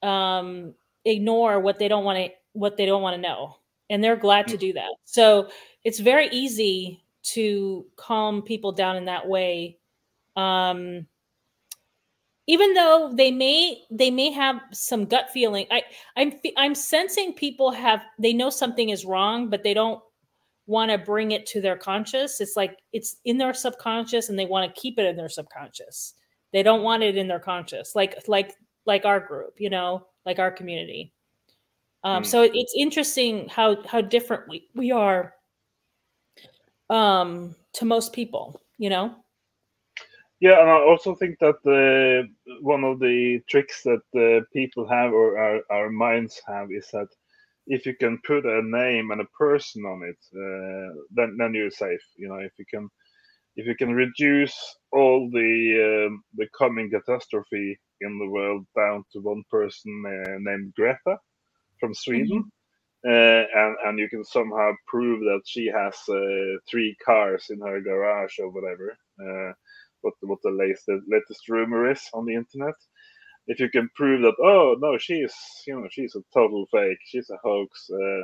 [0.04, 3.58] um, ignore what they don't want to what they don't want to know,
[3.90, 4.60] and they're glad to mm.
[4.60, 4.92] do that.
[5.06, 5.50] So
[5.84, 9.80] it's very easy to calm people down in that way.
[10.36, 11.08] Um,
[12.46, 15.84] even though they may they may have some gut feeling i
[16.16, 20.02] i'm i'm sensing people have they know something is wrong but they don't
[20.68, 24.46] want to bring it to their conscious it's like it's in their subconscious and they
[24.46, 26.14] want to keep it in their subconscious.
[26.54, 28.54] They don't want it in their conscious like like
[28.86, 31.14] like our group you know like our community.
[32.04, 32.26] Um, mm.
[32.26, 35.34] so it's interesting how how different we, we are
[36.90, 39.16] um to most people you know?
[40.40, 42.30] Yeah, and I also think that the
[42.62, 47.08] one of the tricks that the people have or our, our minds have is that
[47.68, 51.72] if you can put a name and a person on it, uh, then then you're
[51.72, 52.02] safe.
[52.18, 52.90] You know, if you can
[53.56, 54.56] if you can reduce
[54.92, 60.74] all the um, the coming catastrophe in the world down to one person uh, named
[60.76, 61.18] Greta
[61.80, 62.40] from Sweden.
[62.40, 62.50] Mm-hmm.
[63.08, 67.80] Uh, and and you can somehow prove that she has uh, three cars in her
[67.80, 68.98] garage or whatever.
[69.22, 69.54] Uh,
[70.02, 72.74] what what the latest latest rumor is on the internet.
[73.48, 75.34] If you can prove that, oh no, she's
[75.68, 78.24] you know she's a total fake, she's a hoax, uh,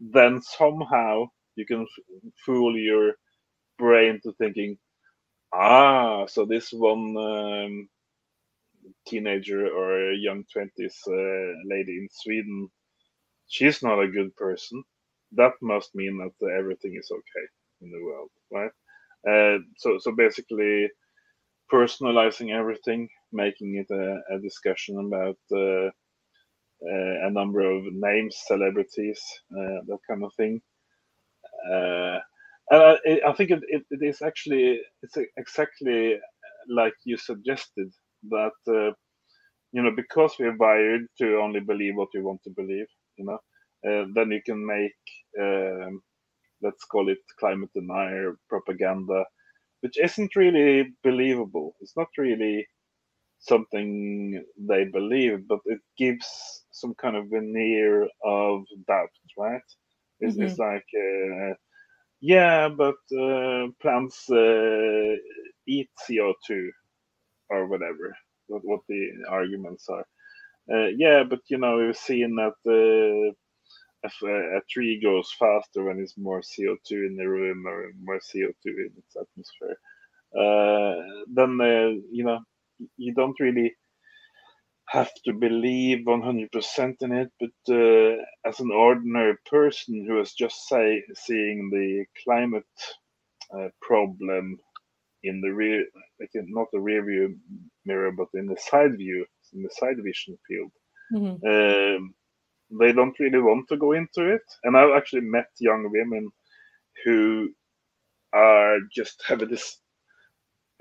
[0.00, 3.14] then somehow you can f- fool your
[3.78, 4.78] brain to thinking,
[5.54, 7.88] ah, so this one um,
[9.08, 12.68] teenager or young twenties uh, lady in Sweden,
[13.48, 14.82] she's not a good person.
[15.32, 17.46] That must mean that everything is okay
[17.82, 18.72] in the world, right?
[19.28, 20.88] Uh, so so basically
[21.74, 25.88] personalizing everything, making it a, a discussion about uh,
[26.90, 29.20] uh, a number of names, celebrities,
[29.52, 30.60] uh, that kind of thing.
[31.72, 32.18] Uh,
[32.70, 32.96] and I,
[33.28, 36.18] I think it, it, it is actually it's exactly
[36.68, 37.90] like you suggested
[38.30, 38.52] that
[39.72, 42.86] you know because we're wired to only believe what we want to believe,
[43.18, 43.38] you know,
[43.88, 45.02] uh, then you can make
[45.40, 46.02] um,
[46.62, 49.24] let's call it climate denier propaganda
[49.84, 51.76] which isn't really believable.
[51.82, 52.66] It's not really
[53.38, 56.26] something they believe, but it gives
[56.70, 59.60] some kind of veneer of doubt, right?
[60.20, 60.46] It's, mm-hmm.
[60.46, 61.52] it's like, uh,
[62.22, 65.16] yeah, but uh, plants uh,
[65.68, 66.70] eat CO2
[67.50, 68.16] or whatever,
[68.46, 70.06] what, what the arguments are.
[70.72, 73.34] Uh, yeah, but you know, we've seen that uh,
[74.04, 78.52] a, a, tree goes faster when it's more CO2 in the room or more CO2
[78.64, 79.78] in its atmosphere,
[80.38, 82.40] uh, then uh, you know
[82.96, 83.74] you don't really
[84.88, 88.16] have to believe 100% in it, but uh,
[88.48, 92.64] as an ordinary person who is just say seeing the climate
[93.56, 94.58] uh, problem
[95.22, 95.84] in the rear,
[96.20, 97.36] like not the rear view
[97.84, 99.24] mirror, but in the side view,
[99.54, 100.70] in the side vision field,
[101.14, 101.46] mm-hmm.
[101.46, 102.14] um,
[102.70, 104.42] they don't really want to go into it.
[104.64, 106.30] And I've actually met young women
[107.04, 107.50] who
[108.32, 109.78] are just having this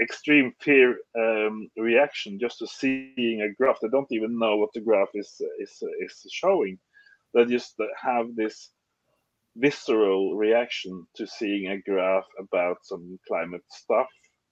[0.02, 3.80] extreme fear um, reaction just to seeing a graph.
[3.82, 6.80] They don't even know what the graph is is is showing.
[7.34, 8.72] They just have this
[9.56, 14.08] visceral reaction to seeing a graph about some climate stuff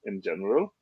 [0.06, 0.74] in general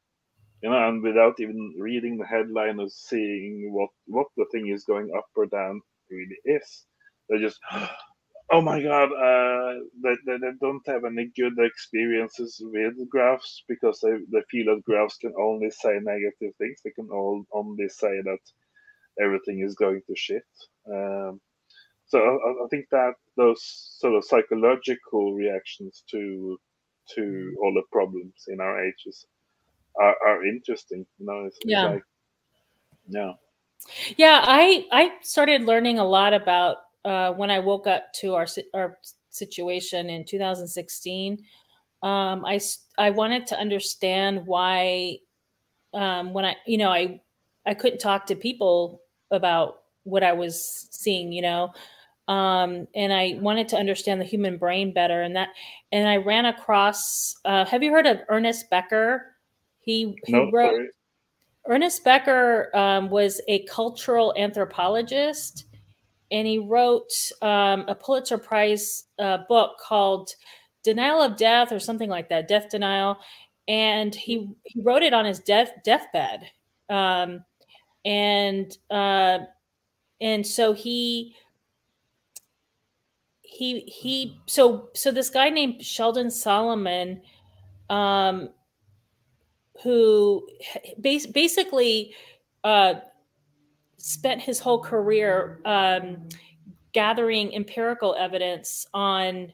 [0.62, 4.84] you know and without even reading the headline or seeing what what the thing is
[4.84, 6.86] going up or down really is
[7.30, 7.60] they just
[8.52, 14.00] oh my god uh, they, they, they, don't have any good experiences with graphs because
[14.02, 16.80] they, they feel that graphs can only say negative things.
[16.84, 18.40] They can all, only say that
[19.22, 20.44] everything is going to shit.
[20.92, 21.40] Um,
[22.08, 23.62] so I, I, think that those
[24.00, 26.58] sort of psychological reactions to
[27.16, 29.26] to all the problems in our ages
[30.00, 31.86] are, are interesting you know it's, yeah.
[31.86, 32.04] like,
[33.08, 33.32] yeah
[34.18, 38.48] yeah i i started learning a lot about uh, when I woke up to our
[38.74, 38.98] our
[39.30, 41.44] situation in 2016,
[42.04, 42.60] um, I
[42.98, 45.18] I wanted to understand why
[45.94, 47.22] um, when I you know I
[47.66, 49.02] I couldn't talk to people
[49.32, 51.72] about what I was seeing, you know,
[52.28, 55.50] um, and I wanted to understand the human brain better, and that
[55.92, 57.36] and I ran across.
[57.46, 59.36] Uh, have you heard of Ernest Becker?
[59.80, 60.76] He he wrote.
[60.76, 60.90] Sorry.
[61.70, 65.66] Ernest Becker um, was a cultural anthropologist
[66.32, 67.12] and he wrote
[67.42, 70.32] um, a Pulitzer Prize uh, book called
[70.84, 73.18] Denial of Death or something like that, Death Denial.
[73.68, 76.42] And he, he wrote it on his death deathbed.
[76.90, 77.46] Um,
[78.06, 79.40] and uh,
[80.22, 81.36] and so he
[83.42, 87.22] he he so so this guy named Sheldon Solomon
[87.90, 88.50] um,
[89.84, 90.48] who
[91.02, 92.14] basically
[92.64, 92.96] uh,
[93.98, 96.28] spent his whole career um,
[96.92, 99.54] gathering empirical evidence on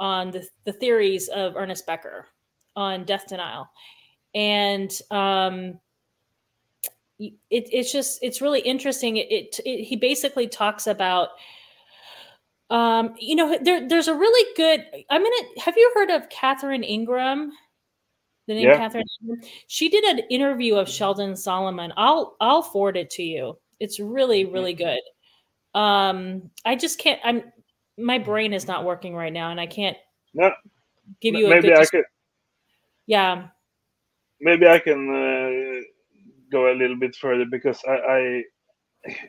[0.00, 2.26] on the, the theories of Ernest Becker
[2.76, 3.68] on death denial,
[4.34, 5.78] and um,
[7.18, 9.16] it, it's just it's really interesting.
[9.16, 11.30] It, it, it, he basically talks about.
[12.70, 14.84] Um, you know, there, there's a really good.
[15.10, 15.60] I'm gonna.
[15.62, 17.52] Have you heard of Catherine Ingram?
[18.46, 18.76] The name yeah.
[18.76, 19.04] Catherine.
[19.68, 21.92] She did an interview of Sheldon Solomon.
[21.96, 23.58] I'll I'll forward it to you.
[23.80, 25.00] It's really, really good.
[25.74, 27.20] Um, I just can't.
[27.24, 27.42] I'm
[27.98, 29.96] my brain is not working right now, and I can't
[30.34, 30.52] no.
[31.20, 31.48] give you.
[31.48, 32.04] maybe I could.
[33.06, 33.48] Yeah.
[34.40, 35.80] Maybe I can uh,
[36.50, 38.42] go a little bit further because I, I,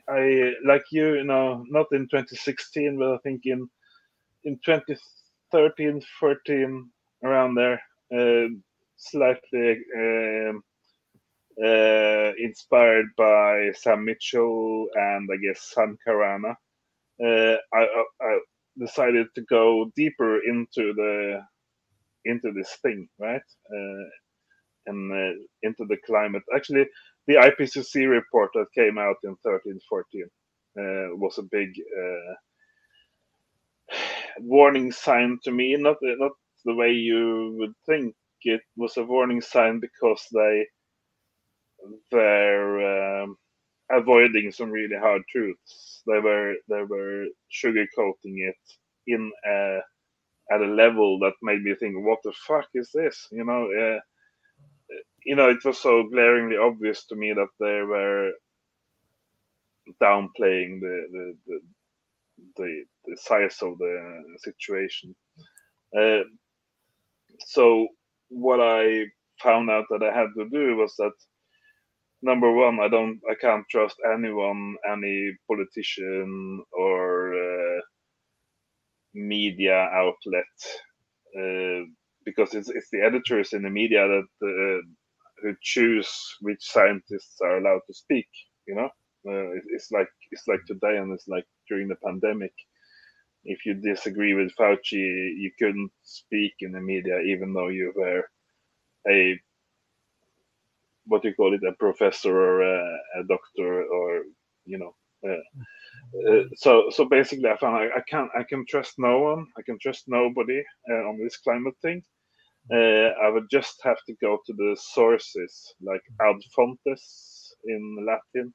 [0.09, 3.69] I like you, you know, not in 2016, but I think in
[4.43, 6.89] in 2013, 14,
[7.23, 7.81] around there,
[8.13, 8.47] uh,
[8.97, 9.77] slightly.
[9.97, 10.63] Um,
[11.63, 16.55] uh, inspired by Sam Mitchell and I guess Sam Carana.
[17.23, 18.39] Uh, I, I,
[18.77, 21.39] decided to go deeper into the
[22.25, 23.41] into this thing, right?
[23.73, 24.09] Uh,
[24.87, 26.43] and uh, into the climate.
[26.53, 26.85] Actually,
[27.25, 30.23] the IPCC report that came out in 13, 14
[30.77, 33.95] uh, was a big uh,
[34.41, 35.77] warning sign to me.
[35.77, 36.33] Not not
[36.65, 38.13] the way you would think.
[38.45, 40.67] It was a warning sign because they
[42.11, 43.37] they're um,
[43.91, 46.03] avoiding some really hard truths.
[46.07, 48.57] They were they were sugarcoating it
[49.07, 49.79] in a,
[50.53, 53.27] at a level that made me think, what the fuck is this?
[53.31, 53.99] You know, uh,
[55.25, 58.31] you know, it was so glaringly obvious to me that they were
[60.01, 61.59] downplaying the the the,
[62.57, 65.15] the, the size of the situation.
[65.97, 66.23] Uh,
[67.47, 67.87] so
[68.29, 69.05] what I
[69.43, 71.13] found out that I had to do was that
[72.23, 77.81] number one, I don't, I can't trust anyone, any politician or uh,
[79.13, 80.45] media outlet,
[81.39, 81.85] uh,
[82.25, 84.81] because it's it's the editors in the media that uh,
[85.41, 86.09] who choose
[86.41, 88.27] which scientists are allowed to speak.
[88.67, 88.85] You know,
[89.29, 92.53] uh, it's like it's like today, and it's like during the pandemic.
[93.45, 98.23] If you disagree with Fauci, you couldn't speak in the media, even though you were
[99.09, 99.39] a
[101.07, 104.23] what do you call it, a professor or a, a doctor or
[104.65, 104.95] you know.
[105.27, 105.57] Uh,
[106.29, 109.47] uh, so so basically, I found I, I can I can trust no one.
[109.57, 112.01] I can trust nobody uh, on this climate thing.
[112.73, 118.53] Uh, I would just have to go to the sources, like ad fontes in Latin.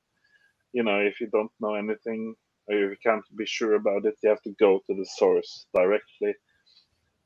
[0.73, 2.35] You know, if you don't know anything
[2.73, 6.35] you can't be sure about it, you have to go to the source directly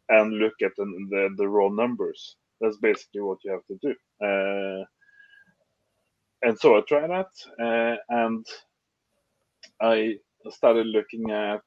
[0.09, 2.37] and look at the, the, the raw numbers.
[2.61, 3.95] That's basically what you have to do.
[4.27, 4.85] Uh,
[6.43, 7.31] and so I tried that,
[7.63, 8.47] uh, and
[9.81, 10.17] I
[10.51, 11.63] started looking at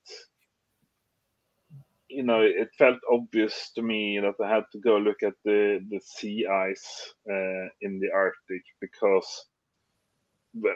[2.09, 5.79] you know, it felt obvious to me that I had to go look at the
[5.89, 9.27] the sea ice uh, in the Arctic because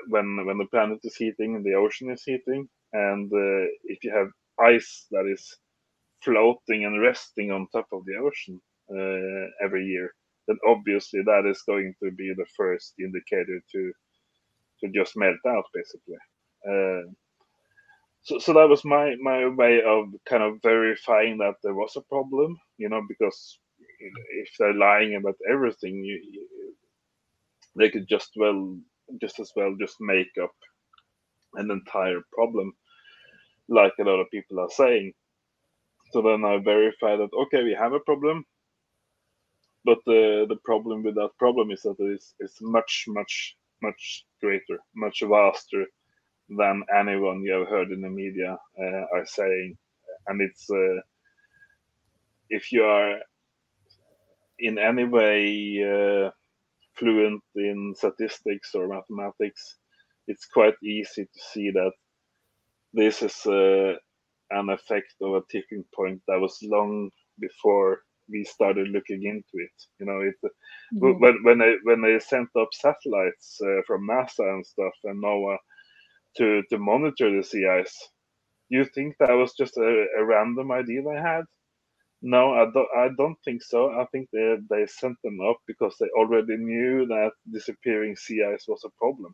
[0.10, 4.14] when when the planet is heating and the ocean is heating, and uh, if you
[4.14, 4.30] have
[4.60, 5.58] ice that is
[6.24, 8.60] floating and resting on top of the ocean
[8.92, 10.14] uh, every year,
[10.48, 13.92] then obviously that is going to be the first indicator to
[14.82, 16.18] to just melt out, basically.
[16.68, 17.04] Uh,
[18.24, 22.02] so, so that was my my way of kind of verifying that there was a
[22.02, 23.60] problem you know because
[24.40, 26.48] if they're lying about everything you, you,
[27.78, 28.78] they could just well
[29.22, 30.54] just as well just make up
[31.56, 32.74] an entire problem
[33.70, 35.14] like a lot of people are saying
[36.12, 38.46] so then i verify that okay we have a problem
[39.86, 44.26] but the the problem with that problem is that it is it's much much much
[44.42, 45.86] greater much vaster
[46.50, 49.78] than anyone you have heard in the media uh, are saying.
[50.28, 51.02] And it's uh,
[52.50, 53.18] if you are
[54.60, 56.32] in any way uh,
[56.98, 59.78] fluent in statistics or mathematics,
[60.28, 61.92] it's quite easy to see that
[62.94, 63.94] this is uh,
[64.52, 69.78] an effect of a tipping point that was long before we started looking into it.
[70.00, 71.20] You know, it mm-hmm.
[71.22, 75.58] when when they when they sent up satellites uh, from NASA and stuff and NOAA
[76.38, 77.98] to to monitor the sea ice.
[78.70, 81.44] You think that was just a, a random idea they had?
[82.22, 82.88] No, I don't.
[82.96, 83.92] I don't think so.
[84.00, 88.66] I think they they sent them up because they already knew that disappearing sea ice
[88.68, 89.34] was a problem.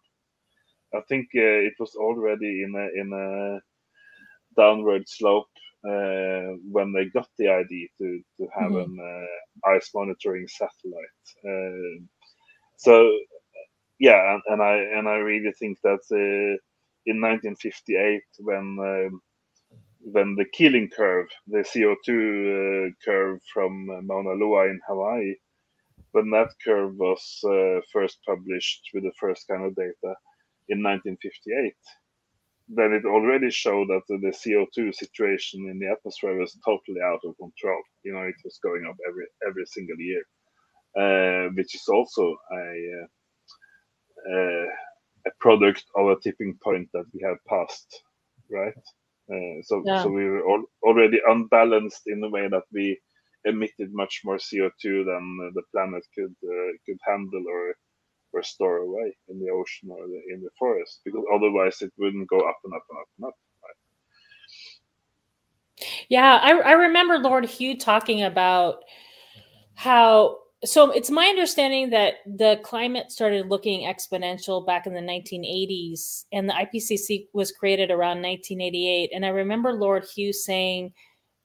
[0.98, 3.60] I think uh, it was already in a in a
[4.60, 5.48] downward slope
[5.88, 9.00] uh, when they got the idea to to have mm-hmm.
[9.00, 9.28] an
[9.66, 11.26] uh, ice monitoring satellite.
[11.46, 12.04] Uh,
[12.78, 13.18] so
[14.00, 16.58] yeah, and, and, I and I really think that uh,
[17.06, 19.22] in 1958 when um,
[20.00, 25.36] when the Keeling curve, the CO2 uh, curve from Mauna Loa in Hawaii,
[26.12, 30.16] when that curve was uh, first published with the first kind of data
[30.70, 31.74] in 1958,
[32.70, 37.38] then it already showed that the CO2 situation in the atmosphere was totally out of
[37.38, 37.82] control.
[38.04, 40.24] You know, it was going up every every single year,
[40.98, 42.66] uh, which is also a
[43.00, 43.08] uh,
[44.34, 44.68] uh,
[45.28, 48.04] a product of a tipping point that we have passed,
[48.52, 48.74] right?
[49.32, 50.04] Uh, so, yeah.
[50.04, 52.98] so we were all, already unbalanced in the way that we
[53.46, 57.76] emitted much more CO2 than the planet could uh, could handle or
[58.38, 62.30] or store away in the ocean or the, in the forest, because otherwise it wouldn't
[62.30, 63.34] go up and up and up and up.
[63.64, 63.76] Right?
[66.10, 68.84] Yeah, I, I remember Lord Hugh talking about
[69.76, 76.26] how so it's my understanding that the climate started looking exponential back in the 1980s
[76.32, 80.92] and the ipcc was created around 1988 and i remember lord hugh saying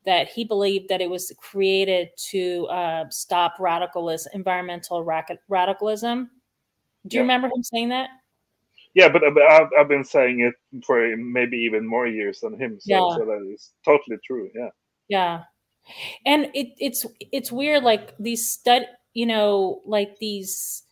[0.07, 5.05] that he believed that it was created to uh, stop radicalism environmental
[5.49, 6.31] radicalism
[7.07, 7.23] do you yeah.
[7.23, 8.09] remember him saying that
[8.95, 12.79] yeah but, but I've, I've, been saying it for maybe even more years than him
[12.81, 13.17] so, yeah.
[13.17, 14.69] so that is totally true yeah
[15.09, 15.43] yeah
[16.27, 20.85] and it, it's it's weird like these stud you know, like these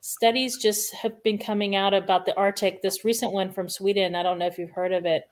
[0.00, 2.82] studies just have been coming out about the Arctic.
[2.82, 5.24] This recent one from Sweden, I don't know if you've heard of it,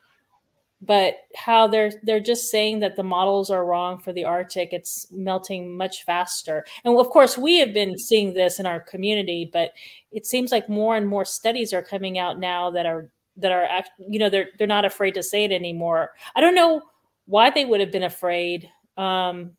[0.80, 4.70] but how they're they're just saying that the models are wrong for the Arctic.
[4.72, 9.48] It's melting much faster, and of course, we have been seeing this in our community.
[9.52, 9.72] But
[10.12, 13.66] it seems like more and more studies are coming out now that are that are
[13.98, 16.10] you know they're they're not afraid to say it anymore.
[16.34, 16.82] I don't know
[17.26, 19.52] why they would have been afraid, um,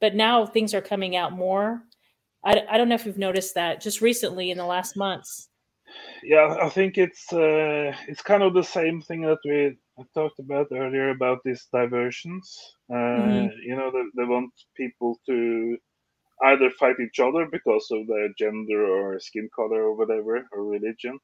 [0.00, 1.82] but now things are coming out more
[2.44, 5.48] I, I don't know if you've noticed that just recently in the last months.
[6.22, 9.76] Yeah, I think it's uh, it's kind of the same thing that we
[10.14, 12.76] talked about earlier about these diversions.
[12.90, 13.58] Uh, mm-hmm.
[13.62, 15.76] You know, they, they want people to
[16.42, 21.18] either fight each other because of their gender or skin color or whatever or religion,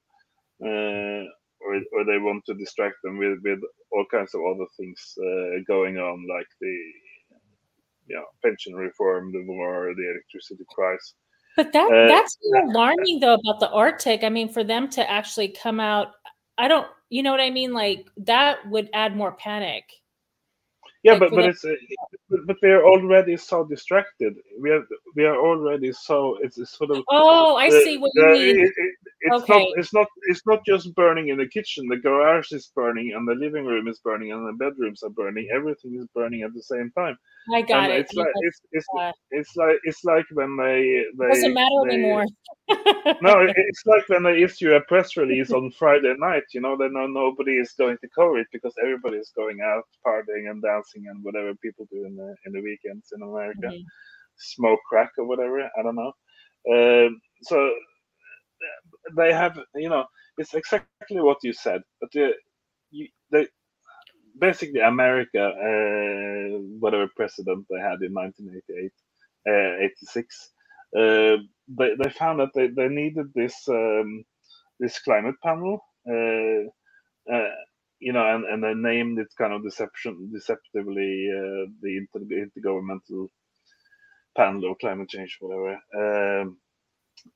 [0.64, 1.24] uh,
[1.60, 3.60] or or they want to distract them with with
[3.92, 6.76] all kinds of other things uh, going on, like the
[8.06, 11.14] you know pension reform, the war, the electricity price.
[11.56, 14.22] But that uh, that's alarming though about the Arctic.
[14.22, 16.08] I mean, for them to actually come out,
[16.60, 17.72] I don't, you know what I mean?
[17.72, 19.84] Like that would add more panic.
[21.02, 21.72] Yeah, like but but it's uh,
[22.46, 24.34] but they're already so distracted.
[24.60, 24.84] We are
[25.16, 27.02] we are already so it's, it's sort of.
[27.08, 28.60] Oh, I see what you mean.
[28.60, 29.52] It, it, it's okay.
[29.52, 31.86] not it's not it's not just burning in the kitchen.
[31.88, 35.48] The garage is burning, and the living room is burning, and the bedrooms are burning.
[35.54, 37.16] Everything is burning at the same time.
[37.52, 38.00] I got and it.
[38.00, 38.86] It's like it's it's,
[39.30, 42.24] it's like it's like when they they doesn't matter they, anymore.
[43.20, 46.44] no, it's like when they issue a press release on Friday night.
[46.54, 49.84] You know, they know nobody is going to cover it because everybody is going out
[50.06, 53.82] partying and dancing and whatever people do in the in the weekends in America, mm-hmm.
[54.38, 55.60] smoke crack or whatever.
[55.60, 56.12] I don't know.
[56.72, 57.70] Um, so
[59.16, 60.04] they have, you know,
[60.38, 61.82] it's exactly what you said.
[62.00, 62.32] But the,
[62.90, 63.48] you, they,
[64.38, 68.92] basically America, uh, whatever president they had in 1988,
[69.48, 70.50] uh, 86,
[70.96, 71.36] uh,
[71.78, 74.24] they, they found that they, they needed this um,
[74.80, 76.64] this climate panel, uh,
[77.32, 77.50] uh,
[78.00, 83.28] you know, and, and they named it kind of deception, deceptively uh, the inter- intergovernmental
[84.36, 85.78] panel of climate change, whatever.
[86.42, 86.58] Um,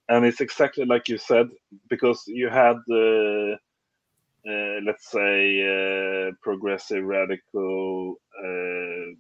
[0.09, 1.49] and it's exactly like you said
[1.91, 3.55] because you had uh,
[4.51, 9.13] uh, let's say uh, progressive radical uh,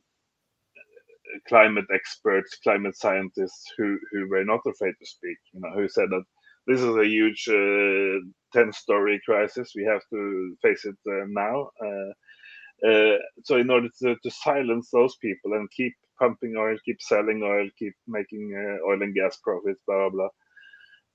[1.49, 6.11] climate experts climate scientists who who were not afraid to speak you know who said
[6.11, 6.25] that
[6.69, 8.21] this is a huge uh,
[8.55, 9.73] 10 story crisis.
[9.77, 11.69] We have to face it uh, now.
[13.45, 17.69] So in order to, to silence those people and keep pumping oil keep selling oil
[17.79, 18.53] keep making
[18.89, 20.44] oil and gas profits blah blah blah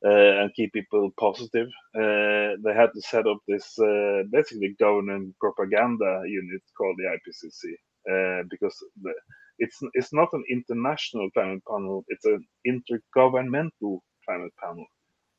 [0.04, 1.68] and keep people positive.
[1.96, 7.74] Uh, they had to set up this uh, basically government propaganda unit called the IPCC
[8.10, 9.14] uh, because the,
[9.60, 14.86] it's it's not an international climate panel; it's an intergovernmental climate panel.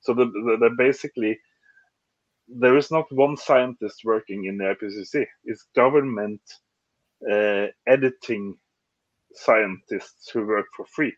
[0.01, 1.39] So the, the, the basically
[2.49, 5.25] there is not one scientist working in the IPCC.
[5.45, 6.41] It's government
[7.31, 8.57] uh, editing
[9.33, 11.15] scientists who work for free.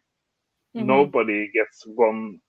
[0.77, 0.87] Mm-hmm.
[0.87, 2.41] Nobody gets one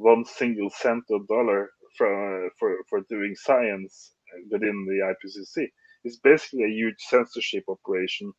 [0.00, 4.12] one single cent or dollar for, for, for doing science
[4.50, 5.66] within the IPCC.
[6.04, 8.32] It's basically a huge censorship operation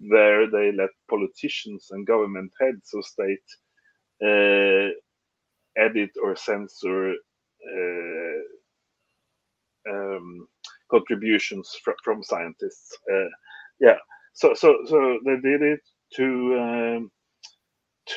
[0.00, 3.48] where they let politicians and government heads of state
[4.24, 4.90] uh,
[5.78, 8.42] edit or censor uh,
[9.90, 10.46] um,
[10.90, 12.96] contributions fr- from scientists.
[13.12, 13.28] Uh,
[13.80, 13.96] yeah,
[14.34, 15.80] so so so they did it
[16.16, 16.24] to
[16.60, 17.10] um,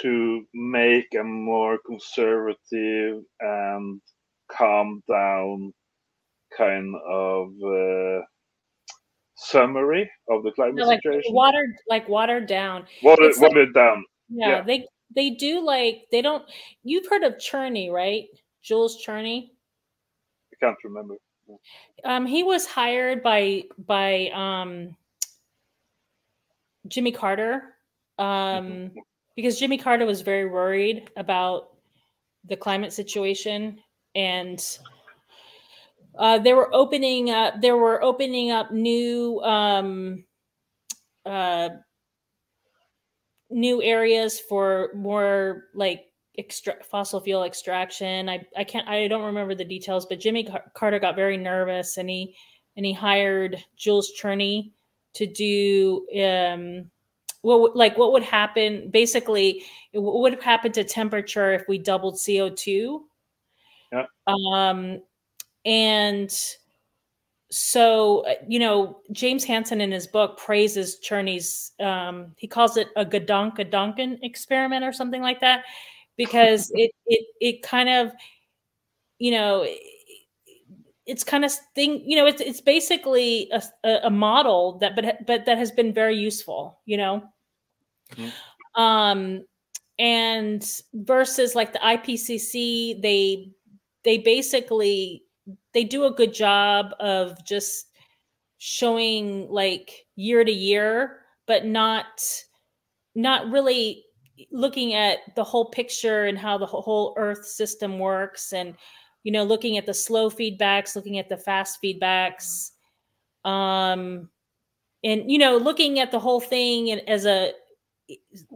[0.02, 4.02] to make a more conservative and
[4.52, 5.74] calm down
[6.56, 8.22] kind of uh,
[9.36, 11.34] summary of the climate like situation.
[11.34, 12.86] Watered, like watered down.
[13.04, 14.06] Watered, watered like, down.
[14.30, 16.44] Yeah, yeah, they they do like they don't.
[16.84, 18.26] You've heard of Charney, right?
[18.62, 19.54] Jules Charney.
[20.54, 21.16] I can't remember.
[22.04, 24.96] Um, he was hired by by um
[26.88, 27.76] Jimmy Carter.
[28.20, 29.00] Um, mm-hmm
[29.40, 31.70] because Jimmy Carter was very worried about
[32.44, 33.80] the climate situation
[34.14, 34.78] and
[36.18, 40.26] uh, they were opening up there were opening up new um,
[41.26, 41.70] uh,
[43.50, 48.28] new areas for more like extra- fossil fuel extraction.
[48.28, 51.96] I, I can't i don't remember the details but jimmy Car- carter got very nervous
[51.96, 52.36] and he
[52.76, 54.74] and he hired jules charney
[55.14, 56.92] to do um,
[57.42, 59.64] what like what would happen basically
[59.94, 63.00] what would happen to temperature if we doubled co2
[63.92, 64.06] yeah.
[64.28, 65.02] um
[65.66, 66.56] and
[67.52, 72.90] so uh, you know james hansen in his book praises charney's um he calls it
[72.96, 75.64] a Godonka Duncan experiment or something like that
[76.18, 78.12] because it it it kind of
[79.18, 79.66] you know
[81.10, 85.46] it's kind of thing you know it's it's basically a, a model that but but
[85.46, 87.24] that has been very useful you know
[88.16, 88.82] mm-hmm.
[88.82, 89.44] um
[89.98, 93.52] and versus like the IPCC they
[94.04, 95.24] they basically
[95.74, 97.88] they do a good job of just
[98.60, 102.06] showing like year to year but not
[103.16, 104.06] not really
[104.52, 108.76] looking at the whole picture and how the whole earth system works and
[109.24, 112.72] you know, looking at the slow feedbacks, looking at the fast feedbacks,
[113.46, 114.30] um,
[115.04, 117.54] and you know, looking at the whole thing and as a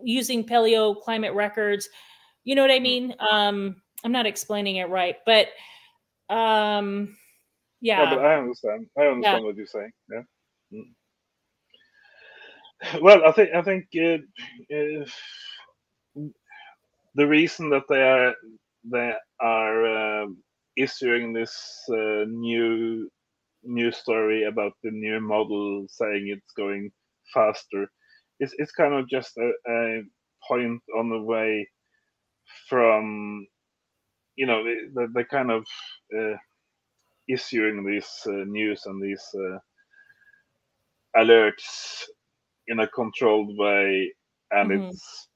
[0.04, 1.90] using paleo climate records.
[2.44, 2.84] You know what I mm-hmm.
[2.84, 3.16] mean?
[3.20, 5.48] Um, I'm not explaining it right, but
[6.30, 7.16] um,
[7.82, 8.88] Yeah, but I understand.
[8.98, 9.46] I understand yeah.
[9.46, 9.92] what you're saying.
[10.12, 10.22] Yeah.
[10.74, 10.94] Mm.
[13.02, 14.18] Well, I think I think uh,
[14.76, 15.06] uh,
[17.16, 18.34] the reason that they are
[18.84, 20.28] they are uh,
[20.78, 21.56] issuing this
[21.92, 23.10] uh, new
[23.64, 26.92] new story about the new model saying it's going
[27.34, 27.88] faster
[28.40, 30.02] it's, it's kind of just a, a
[30.48, 31.68] point on the way
[32.68, 33.48] from
[34.36, 35.64] you know the, the kind of
[36.18, 36.36] uh,
[37.30, 39.58] issuing these uh, news and these uh,
[41.20, 42.04] alerts
[42.68, 44.12] in a controlled way
[44.52, 44.90] and mm-hmm.
[44.90, 45.28] it's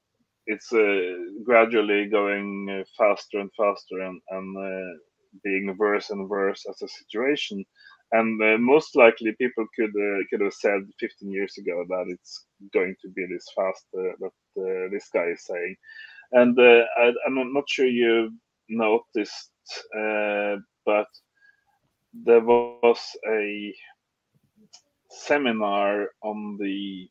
[0.46, 4.98] it's uh, gradually going uh, faster and faster and, and uh,
[5.44, 7.64] being worse and worse as a situation.
[8.12, 12.46] And uh, most likely, people could uh, could have said 15 years ago that it's
[12.72, 15.76] going to be this fast uh, that this guy is saying.
[16.32, 18.32] And I, am not sure you
[18.68, 19.50] noticed,
[20.86, 21.06] but
[22.12, 22.98] there was
[23.28, 23.74] a
[25.10, 27.08] seminar on the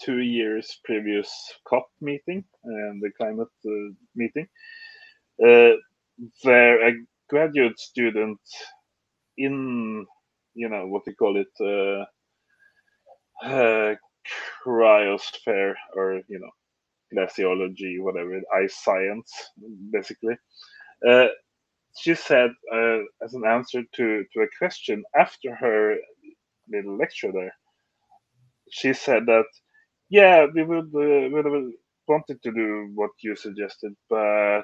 [0.00, 1.30] two years previous
[1.68, 4.48] COP meeting and the climate uh, meeting,
[5.44, 5.76] uh,
[6.42, 6.92] where a
[7.30, 8.40] graduate student
[9.38, 10.06] in,
[10.54, 12.04] you know, what we call it, uh,
[13.46, 13.94] uh,
[14.64, 16.50] cryosphere or, you know,
[17.14, 19.32] glaciology, whatever, ice science,
[19.92, 20.36] basically.
[21.08, 21.28] Uh,
[22.00, 25.96] she said, uh, as an answer to, to a question after her
[26.70, 27.54] little lecture there,
[28.70, 29.44] she said that
[30.08, 31.70] yeah, we would uh, would have
[32.06, 34.62] wanted to do what you suggested, but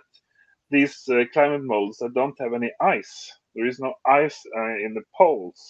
[0.71, 3.33] these uh, climate models that don't have any ice.
[3.55, 5.61] There is no ice uh, in the poles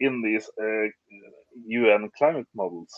[0.00, 0.48] in these
[1.66, 2.90] UN uh, climate models,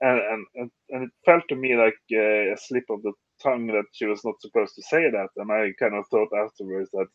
[0.00, 0.20] and,
[0.56, 4.06] and and it felt to me like uh, a slip of the tongue that she
[4.06, 7.06] was not supposed to say that, and I kind of thought afterwards that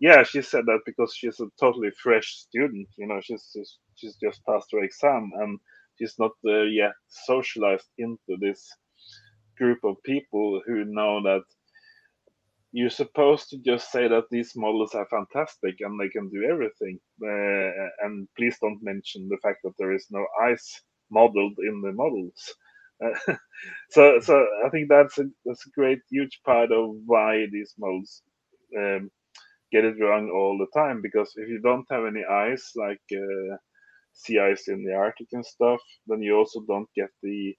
[0.00, 2.88] yeah, she said that because she's a totally fresh student.
[2.98, 5.58] You know, she's just, she's just passed her exam, and
[5.98, 8.68] she's not uh, yet socialized into this
[9.58, 11.42] group of people who know that
[12.72, 16.98] you're supposed to just say that these models are fantastic and they can do everything
[17.24, 21.92] uh, and please don't mention the fact that there is no ice modeled in the
[21.92, 22.54] models.
[23.04, 23.34] Uh,
[23.90, 28.22] so so i think that's a that's a great huge part of why these models
[28.78, 29.10] um,
[29.72, 33.56] get it wrong all the time because if you don't have any ice like uh,
[34.14, 37.54] sea ice in the Arctic and stuff, then you also don't get the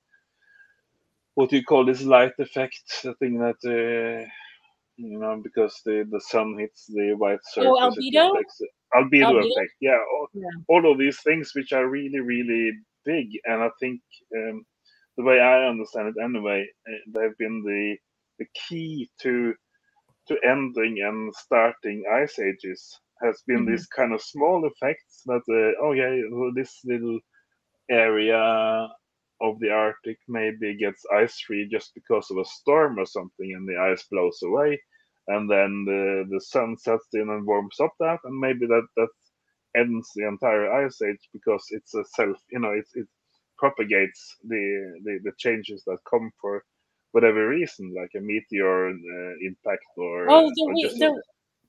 [1.36, 4.28] what do you call this light effect, the thing that uh,
[5.00, 8.16] you know because the the sun hits the white oh, surface.
[8.16, 8.32] Oh, albedo.
[8.95, 9.74] albedo, albedo effect.
[9.80, 10.50] Yeah all, yeah.
[10.68, 12.72] all of these things which are really really
[13.06, 14.02] big, and I think
[14.36, 14.66] um,
[15.18, 17.97] the way I understand it anyway, uh, they've been the
[18.39, 19.54] the key to
[20.28, 23.72] to ending and starting ice ages has been mm-hmm.
[23.72, 26.12] this kind of small effects that uh, oh yeah
[26.56, 27.20] this little
[27.89, 28.88] area
[29.41, 33.68] of the Arctic maybe gets ice free just because of a storm or something and
[33.68, 34.80] the ice blows away
[35.30, 39.10] and then the, the sun sets in and warms up that and maybe that that
[39.78, 43.08] ends the entire ice age because it's a self you know it, it
[43.58, 46.64] propagates the, the the changes that come for
[47.12, 51.22] whatever reason like a meteor uh, impact or oh the, or the,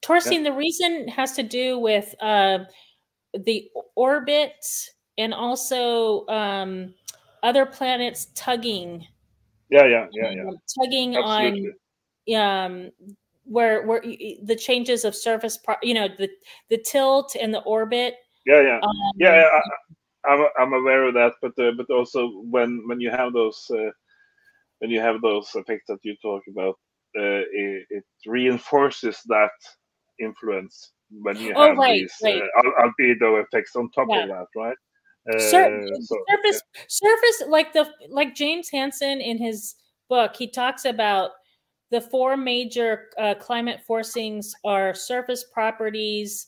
[0.02, 2.60] Torstein, the reason has to do with uh,
[3.34, 4.64] the orbit
[5.18, 6.94] and also um,
[7.42, 9.06] other planets tugging.
[9.70, 10.50] Yeah, yeah, yeah, yeah.
[10.78, 12.34] tugging Absolutely.
[12.34, 12.90] on um,
[13.50, 16.28] where where the changes of surface, you know, the
[16.70, 18.14] the tilt and the orbit.
[18.46, 19.34] Yeah, yeah, um, yeah.
[19.34, 19.60] yeah
[20.26, 23.32] I, am I'm, I'm aware of that, but uh, but also when when you have
[23.32, 23.90] those uh,
[24.78, 26.76] when you have those effects that you talk about,
[27.18, 29.50] uh, it, it reinforces that
[30.20, 32.42] influence when you oh, have right, these right.
[32.58, 34.22] Uh, albedo effects on top yeah.
[34.22, 34.76] of that, right?
[35.34, 36.82] Uh, Sur- so, surface, yeah.
[36.88, 39.74] surface, like the like James Hansen in his
[40.08, 41.32] book, he talks about
[41.90, 46.46] the four major uh, climate forcings are surface properties,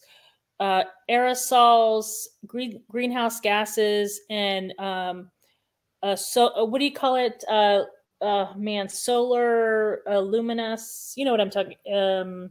[0.61, 5.30] uh, aerosols, green, greenhouse gases, and um,
[6.03, 7.43] uh, so uh, what do you call it?
[7.49, 7.82] Uh,
[8.20, 11.12] uh, man, solar uh, luminous.
[11.16, 11.76] You know what I'm talking.
[11.93, 12.51] Um,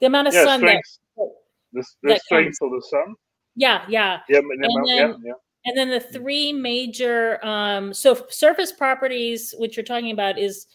[0.00, 1.28] the amount of yeah, sun strength, that,
[1.72, 2.58] the, the that strength comes.
[2.62, 3.14] of the sun.
[3.54, 4.20] Yeah, yeah.
[4.28, 5.32] Yeah, and then, yeah, yeah.
[5.64, 10.66] And then the three major um, so surface properties, which you're talking about, is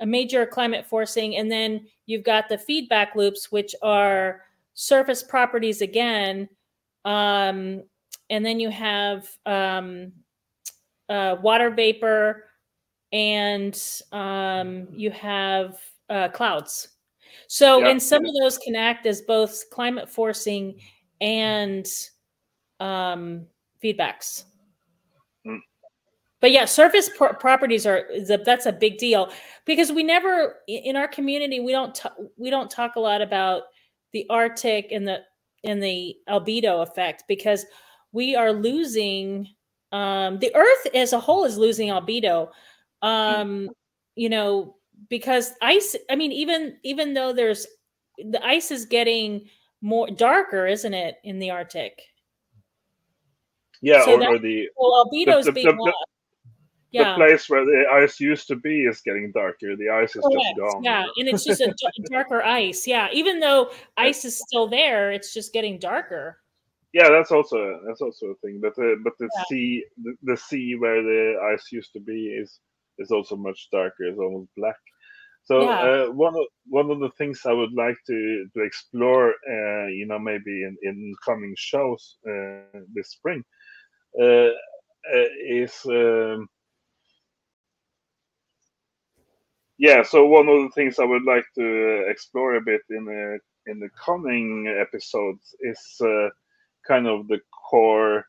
[0.00, 4.42] a major climate forcing, and then you've got the feedback loops, which are
[4.74, 6.48] surface properties again,
[7.04, 7.82] um,
[8.30, 10.12] and then you have um,
[11.08, 12.44] uh, water vapor,
[13.12, 13.80] and
[14.12, 15.78] um, you have
[16.10, 16.88] uh, clouds.
[17.46, 17.88] So, yeah.
[17.88, 20.80] and some of those can act as both climate forcing
[21.20, 21.86] and
[22.80, 23.46] um,
[23.82, 24.44] feedbacks.
[26.38, 26.40] Mm.
[26.40, 29.30] But yeah, surface pro- properties are is a, that's a big deal
[29.64, 33.62] because we never in our community we don't t- we don't talk a lot about
[34.12, 35.18] the Arctic and the
[35.64, 37.66] and the albedo effect because
[38.12, 39.48] we are losing
[39.92, 42.50] um, the Earth as a whole is losing albedo.
[43.02, 43.70] Um,
[44.16, 44.76] you know
[45.08, 45.96] because ice.
[46.10, 47.66] I mean, even even though there's
[48.18, 49.48] the ice is getting
[49.80, 52.00] more darker, isn't it, in the Arctic?
[53.80, 56.06] Yeah, So or, or the Well, albedo's the- being the- the-
[56.92, 57.10] lost.
[57.10, 59.76] the place where the ice used to be is getting darker.
[59.76, 60.82] The ice is just gone.
[60.84, 61.74] Yeah, and it's just a
[62.10, 62.86] darker ice.
[62.86, 66.38] Yeah, even though ice is still there, it's just getting darker.
[66.94, 68.60] Yeah, that's also that's also a thing.
[68.62, 69.44] But the but the Yeah.
[69.44, 72.60] sea the, the sea where the ice used to be is
[72.98, 74.04] is also much darker.
[74.04, 74.76] It's almost black.
[75.44, 76.06] So Yeah.
[76.08, 80.06] uh, one of one of the things I would like to to explore, uh, you
[80.06, 83.44] know, maybe in in coming shows uh, this spring,
[84.20, 84.24] uh,
[85.14, 85.74] uh, is.
[85.86, 86.48] Um,
[89.78, 93.40] yeah, so one of the things I would like to explore a bit in the
[93.66, 96.30] in the coming episodes is uh,
[96.86, 98.24] kind of the core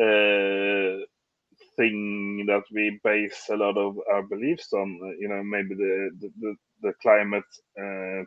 [0.00, 1.04] uh,
[1.76, 5.00] thing that we base a lot of our beliefs on.
[5.04, 7.44] uh, You know, maybe the the, the, the climate
[7.80, 8.24] uh,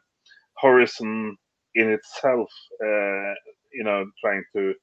[0.62, 1.38] horizon
[1.76, 2.52] in itself.
[2.84, 3.34] Uh,
[3.74, 4.74] you know, trying to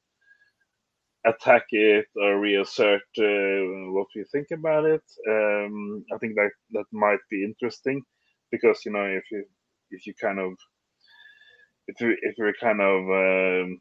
[1.26, 5.02] attack it or reassert uh, what we think about it.
[5.28, 8.02] Um, I think that that might be interesting
[8.50, 9.44] because you know if you
[9.90, 10.52] if you kind of
[11.88, 13.78] if you if you're kind of um,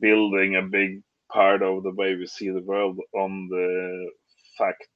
[0.00, 1.02] building a big
[1.32, 4.10] part of the way we see the world on the
[4.58, 4.86] fact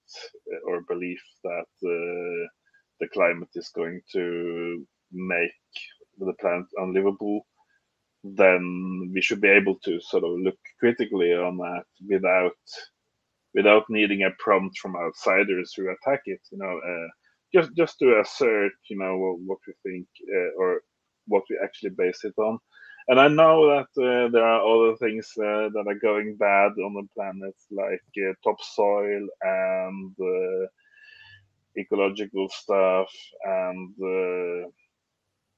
[0.67, 2.47] or belief that uh,
[3.01, 5.51] the climate is going to make
[6.19, 7.47] the planet unlivable
[8.25, 12.53] then we should be able to sort of look critically on that without
[13.55, 17.09] without needing a prompt from outsiders who attack it you know uh,
[17.55, 20.81] just just to assert you know what, what we think uh, or
[21.27, 22.59] what we actually base it on.
[23.09, 26.95] And i know that uh, there are other things uh, that are going bad on
[26.95, 30.67] the planet like uh, topsoil and uh,
[31.79, 33.11] ecological stuff
[33.45, 33.95] and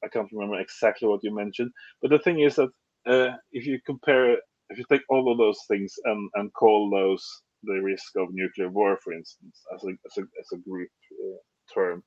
[0.04, 1.72] I can't remember exactly what you mentioned,
[2.02, 2.70] but the thing is that
[3.08, 4.34] uh, if you compare,
[4.70, 7.24] if you take all of those things and, and call those
[7.64, 11.38] the risk of nuclear war, for instance, as a as a, as a group uh,
[11.74, 12.02] term,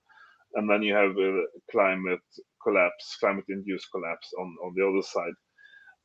[0.56, 1.41] and then you have uh,
[1.72, 2.22] climate
[2.64, 5.36] collapse, climate-induced collapse on on the other side,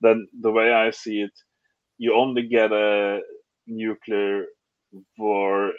[0.01, 1.33] then the way I see it,
[1.99, 3.21] you only get a
[3.67, 4.47] nuclear
[5.19, 5.73] war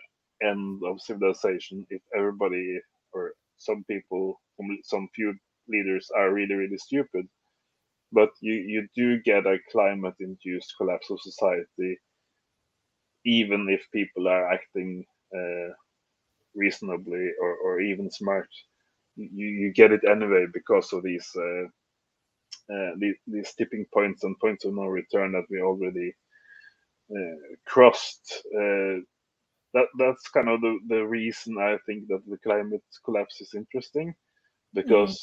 [0.43, 2.80] end of civilization if everybody
[3.14, 4.39] or some people,
[4.84, 5.34] some few
[5.70, 7.28] leaders are really really stupid.
[8.11, 11.97] But you you do get a climate induced collapse of society
[13.26, 15.05] even if people are acting
[15.36, 15.74] uh,
[16.55, 18.47] reasonably or, or even smart.
[19.15, 21.65] You, you get it anyway because of these uh,
[22.74, 26.13] uh, these, these tipping points and points of no return that we already
[27.11, 28.43] uh, crossed.
[28.55, 29.01] Uh,
[29.74, 34.15] that that's kind of the, the reason I think that the climate collapse is interesting
[34.74, 35.22] because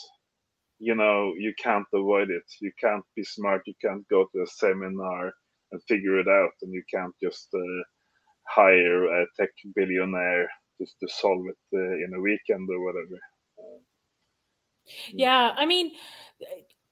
[0.79, 2.45] you know you can't avoid it.
[2.61, 3.63] You can't be smart.
[3.67, 5.33] You can't go to a seminar
[5.73, 7.83] and figure it out and you can't just uh,
[8.49, 10.49] hire a tech billionaire
[10.81, 13.19] just to solve it uh, in a weekend or whatever.
[15.17, 15.93] Yeah, I mean,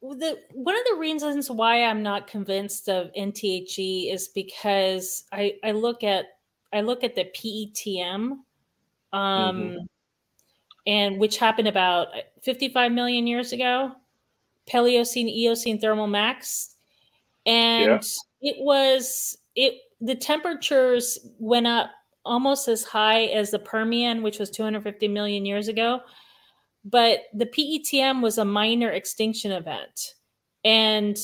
[0.02, 5.72] the one of the reasons why I'm not convinced of NTHE is because I I
[5.72, 6.26] look at
[6.72, 8.44] I look at the PETM,
[9.12, 9.86] um, Mhm.
[10.86, 12.08] And which happened about
[12.42, 13.92] 55 million years ago,
[14.70, 16.74] Paleocene Eocene thermal max,
[17.46, 18.04] and
[18.42, 21.90] it was it the temperatures went up
[22.24, 26.00] almost as high as the Permian, which was 250 million years ago.
[26.84, 30.14] But the PETM was a minor extinction event,
[30.64, 31.16] and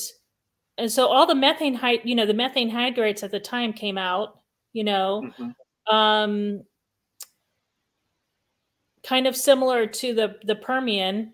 [0.77, 4.39] and so all the methane you know the methane hydrates at the time came out,
[4.73, 5.55] you know, Mhm.
[5.93, 6.63] um,
[9.03, 11.33] kind of similar to the the Permian.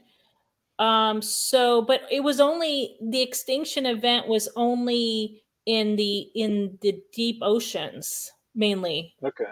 [0.80, 7.02] Um, so, but it was only the extinction event was only in the in the
[7.14, 9.14] deep oceans mainly.
[9.24, 9.46] okay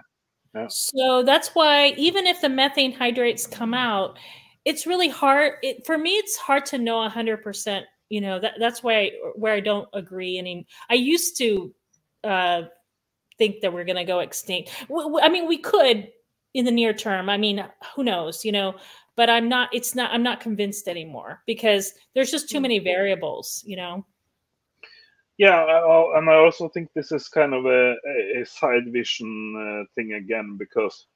[0.69, 4.17] So that's why even if the methane hydrates come out,
[4.63, 5.53] it's really hard.
[5.61, 7.85] It, for me, it's hard to know hundred percent.
[8.09, 10.37] You know that that's why I, where I don't agree.
[10.37, 11.73] Any, I used to
[12.23, 12.61] uh,
[13.37, 14.71] think that we're going to go extinct.
[15.21, 16.07] I mean, we could
[16.55, 17.29] in the near term.
[17.29, 17.63] I mean,
[17.95, 18.43] who knows?
[18.43, 18.75] You know,
[19.15, 19.69] but I'm not.
[19.73, 20.11] It's not.
[20.11, 23.61] I'm not convinced anymore because there's just too many variables.
[23.67, 24.05] You know.
[25.37, 25.61] Yeah,
[26.15, 27.95] and I also think this is kind of a,
[28.39, 29.29] a side vision
[29.59, 31.07] uh, thing again because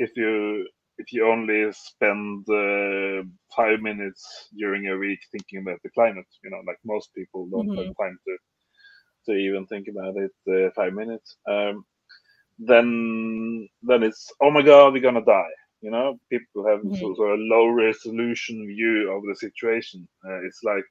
[0.00, 0.66] if you
[0.98, 3.22] if you only spend uh,
[3.56, 7.68] five minutes during a week thinking about the climate, you know, like most people don't
[7.68, 7.86] mm-hmm.
[7.86, 8.36] have time to
[9.26, 11.36] to even think about it uh, five minutes.
[11.48, 11.84] Um,
[12.58, 15.54] then then it's oh my god, we're gonna die.
[15.80, 16.94] You know, people have mm-hmm.
[16.96, 20.08] sort of a low resolution view of the situation.
[20.26, 20.84] Uh, it's like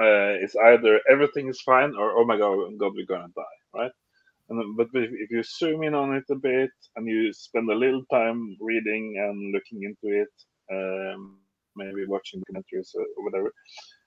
[0.00, 3.92] uh, it's either everything is fine or oh my god, god, we're gonna die, right?
[4.48, 8.02] And, but if you zoom in on it a bit and you spend a little
[8.10, 10.28] time reading and looking into it,
[10.72, 11.38] um,
[11.76, 13.52] maybe watching documentaries or whatever,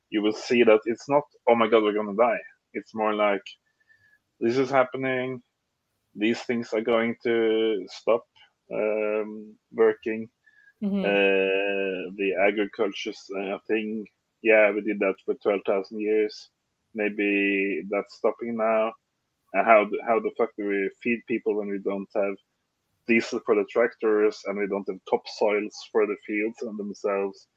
[0.09, 2.39] you will see that it's not, oh my God, we're to die.
[2.73, 3.43] It's more like,
[4.39, 5.41] this is happening.
[6.15, 8.23] These things are going to stop
[8.73, 10.29] um, working.
[10.83, 11.05] Mm-hmm.
[11.05, 14.05] Uh, the agriculture uh, thing,
[14.41, 16.49] yeah, we did that for 12,000 years.
[16.93, 18.91] Maybe that's stopping now
[19.53, 22.35] and how how the fuck do we feed people when we don't have
[23.07, 27.47] diesel for the tractors and we don't have topsoils for the fields and themselves?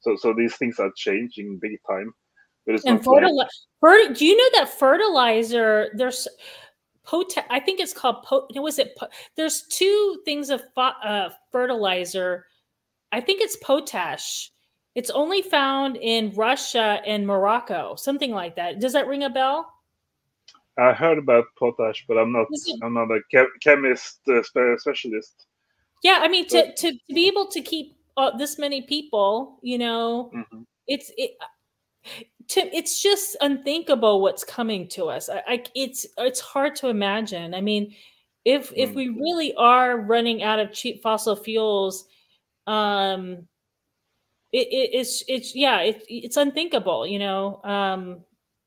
[0.00, 2.12] So so these things are changing big time.
[2.66, 3.48] And fertilizer.
[3.82, 4.14] Like...
[4.16, 5.90] do you know that fertilizer?
[5.94, 6.26] There's
[7.04, 7.32] pot.
[7.50, 8.50] I think it's called pot.
[8.54, 8.98] Was it?
[9.36, 12.46] There's two things of uh, fertilizer.
[13.12, 14.50] I think it's potash.
[14.94, 18.80] It's only found in Russia and Morocco, something like that.
[18.80, 19.72] Does that ring a bell?
[20.78, 22.46] I heard about potash, but I'm not.
[22.82, 23.20] I'm not a
[23.60, 24.42] chemist uh,
[24.76, 25.46] specialist.
[26.02, 29.78] Yeah, I mean, to, to, to be able to keep uh, this many people, you
[29.78, 30.62] know, mm-hmm.
[30.86, 31.32] it's it.
[32.48, 35.28] To, it's just unthinkable what's coming to us.
[35.28, 37.54] I, I, it's it's hard to imagine.
[37.54, 37.94] I mean,
[38.44, 42.06] if if we really are running out of cheap fossil fuels,
[42.66, 43.48] um,
[44.52, 47.06] it, it it's it's yeah, it, it's unthinkable.
[47.06, 48.24] You know, um,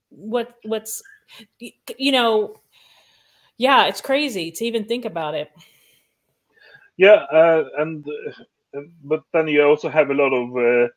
[0.09, 1.01] what what's
[1.59, 2.55] you know,
[3.57, 5.51] yeah, it's crazy to even think about it.
[6.97, 8.05] Yeah, uh, and
[8.75, 10.87] uh, but then you also have a lot of uh,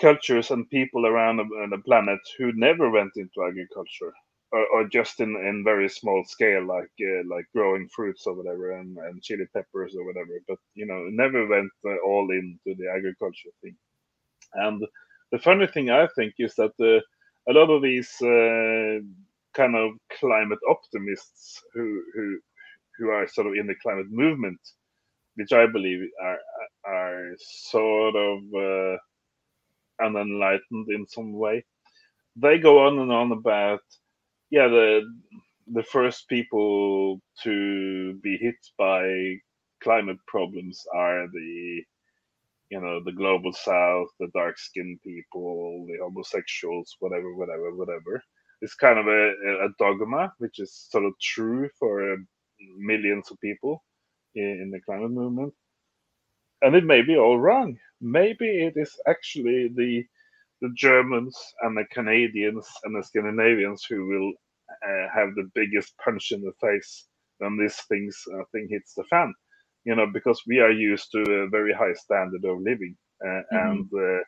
[0.00, 4.12] cultures and people around the, the, planet who never went into agriculture,
[4.52, 8.72] or, or just in, in very small scale, like uh, like growing fruits or whatever,
[8.72, 10.40] and, and chili peppers or whatever.
[10.48, 13.76] But you know, never went uh, all into the agriculture thing.
[14.54, 14.84] And
[15.30, 17.02] the funny thing I think is that the
[17.48, 19.00] a lot of these uh,
[19.54, 22.38] kind of climate optimists who who
[22.98, 24.60] who are sort of in the climate movement,
[25.36, 26.38] which I believe are
[26.84, 28.96] are sort of uh,
[30.00, 31.64] unenlightened in some way.
[32.36, 33.80] They go on and on about
[34.50, 35.02] yeah the
[35.72, 39.36] the first people to be hit by
[39.82, 41.82] climate problems are the
[42.70, 48.22] you know the global south the dark skinned people the homosexuals whatever whatever whatever.
[48.60, 49.32] It's kind of a,
[49.66, 52.26] a dogma which is sort of true for um,
[52.78, 53.84] millions of people
[54.34, 55.52] in, in the climate movement.
[56.62, 60.04] And it may be all wrong maybe it is actually the
[60.62, 64.32] the germans and the canadians and the scandinavians who will
[64.88, 67.06] uh, have the biggest punch in the face
[67.38, 69.34] when this things uh, thing hits the fan
[69.84, 73.56] you know, because we are used to a very high standard of living, uh, mm-hmm.
[73.56, 74.22] and uh,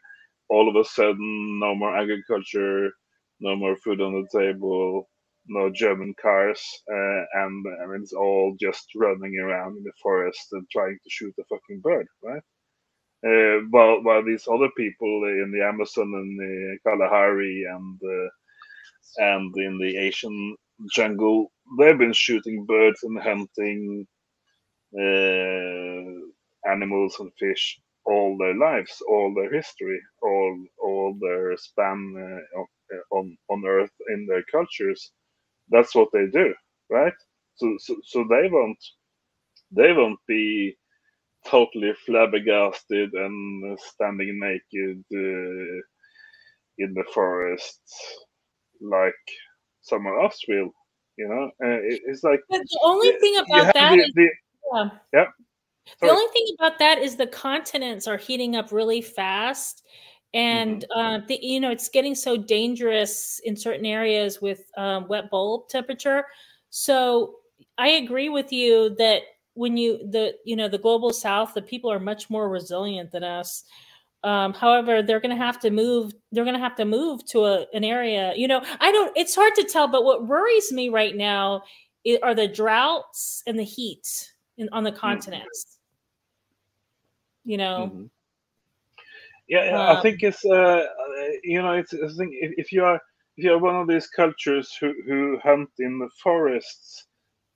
[0.50, 2.90] all of a sudden, no more agriculture,
[3.40, 5.08] no more food on the table,
[5.48, 10.48] no German cars, uh, and I mean, it's all just running around in the forest
[10.52, 12.42] and trying to shoot a fucking bird, right?
[13.26, 18.30] Uh, while while these other people in the Amazon and the Kalahari and uh,
[19.18, 20.56] and in the Asian
[20.94, 24.06] jungle, they've been shooting birds and hunting
[24.98, 32.14] uh, animals and fish all their lives, all their history, all all their span
[33.12, 35.12] on on Earth in their cultures.
[35.70, 36.54] That's what they do,
[36.90, 37.14] right?
[37.56, 38.78] So so, so they won't
[39.72, 40.76] they won't be
[41.48, 45.80] totally flabbergasted and standing naked uh,
[46.78, 47.80] in the forest
[48.80, 49.14] like
[49.82, 50.70] someone else will.
[51.16, 54.28] You know, uh, it, it's like but the only thing about that the, is the,
[54.74, 54.88] yeah.
[55.14, 55.28] Yep.
[56.02, 59.82] The only thing about that is the continents are heating up really fast.
[60.34, 61.22] And mm-hmm.
[61.22, 65.68] uh, the, you know it's getting so dangerous in certain areas with um, wet bulb
[65.68, 66.24] temperature.
[66.68, 67.36] So
[67.78, 69.22] I agree with you that
[69.56, 73.24] when you the you know the global south, the people are much more resilient than
[73.24, 73.64] us.
[74.22, 76.12] Um, however, they're going to have to move.
[76.32, 78.32] They're going to have to move to a, an area.
[78.36, 79.16] You know, I don't.
[79.16, 81.62] It's hard to tell, but what worries me right now
[82.22, 85.00] are the droughts and the heat in, on the mm-hmm.
[85.00, 85.78] continents.
[87.40, 87.50] Mm-hmm.
[87.50, 87.90] You know.
[87.92, 88.04] Mm-hmm.
[89.48, 90.84] Yeah, um, I think it's uh,
[91.44, 93.00] you know it's I think if, if you are
[93.36, 97.06] if you're one of these cultures who, who hunt in the forests,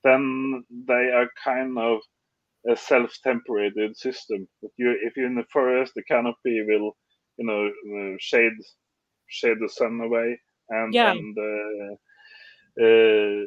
[0.04, 2.00] then they are kind of
[2.70, 4.48] a self-temperated system.
[4.62, 6.96] If you if you're in the forest, the canopy will,
[7.38, 8.52] you know, uh, shade
[9.28, 10.38] shade the sun away,
[10.70, 11.12] and Yeah.
[11.12, 11.94] and uh,
[12.84, 13.44] uh,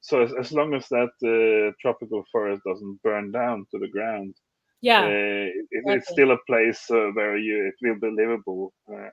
[0.00, 4.34] so as, as long as that uh, tropical forest doesn't burn down to the ground,
[4.82, 5.00] Yeah.
[5.00, 9.10] uh, it, it's still a place uh, where you it will be livable, uh,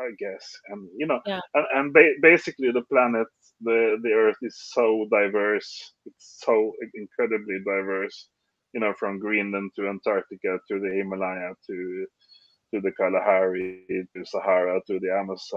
[0.00, 0.44] I guess.
[0.68, 1.40] And you know, Yeah.
[1.54, 3.28] and, and ba- basically the planet,
[3.60, 5.70] the the Earth is so diverse.
[6.06, 8.28] It's so incredibly diverse.
[8.74, 12.06] You know, from Greenland to Antarctica to the Himalaya to
[12.74, 15.48] to the Kalahari to Sahara to the Amazon.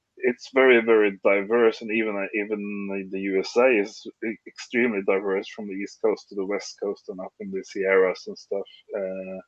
[0.00, 4.06] It's very very diverse, and even uh, even the USA is
[4.46, 8.24] extremely diverse from the east coast to the west coast and up in the Sierras
[8.26, 8.68] and stuff.
[8.96, 9.38] Uh,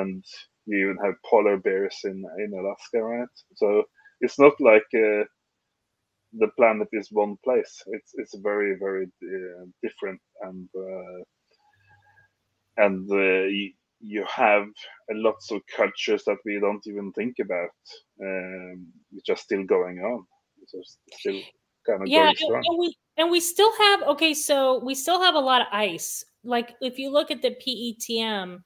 [0.00, 0.24] and
[0.68, 3.34] you even have polar bears in in Alaska, right?
[3.56, 3.84] So
[4.20, 5.24] it's not like uh,
[6.32, 7.82] the planet is one place.
[7.86, 11.22] It's it's very very uh, different, and uh,
[12.76, 14.66] and uh, you, you have
[15.10, 17.70] lots of cultures that we don't even think about,
[18.22, 20.24] um, which are still going on.
[21.12, 21.40] Still
[21.86, 25.20] kind of yeah going and, and we and we still have okay so we still
[25.20, 28.62] have a lot of ice like if you look at the petm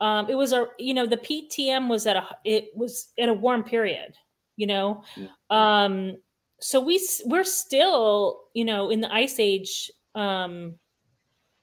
[0.00, 3.34] um it was a you know the ptm was at a it was at a
[3.34, 4.14] warm period
[4.56, 5.28] you know Yeah.
[5.50, 6.16] um
[6.60, 10.74] so we we're still you know in the ice age um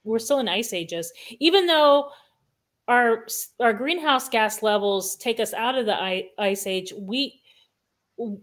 [0.04, 2.10] we're still in ice ages even though
[2.88, 3.26] our
[3.60, 7.40] our greenhouse gas levels take us out of the ice age we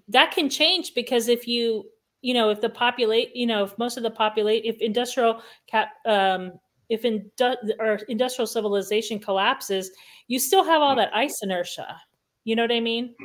[0.08, 1.86] that can change because if you
[2.22, 5.90] you know if the populate you know if most of the populate if industrial cap
[6.06, 6.52] um
[6.90, 9.92] if indu- or industrial civilization collapses
[10.28, 12.00] you still have all that ice inertia.
[12.44, 13.16] You know what i mean?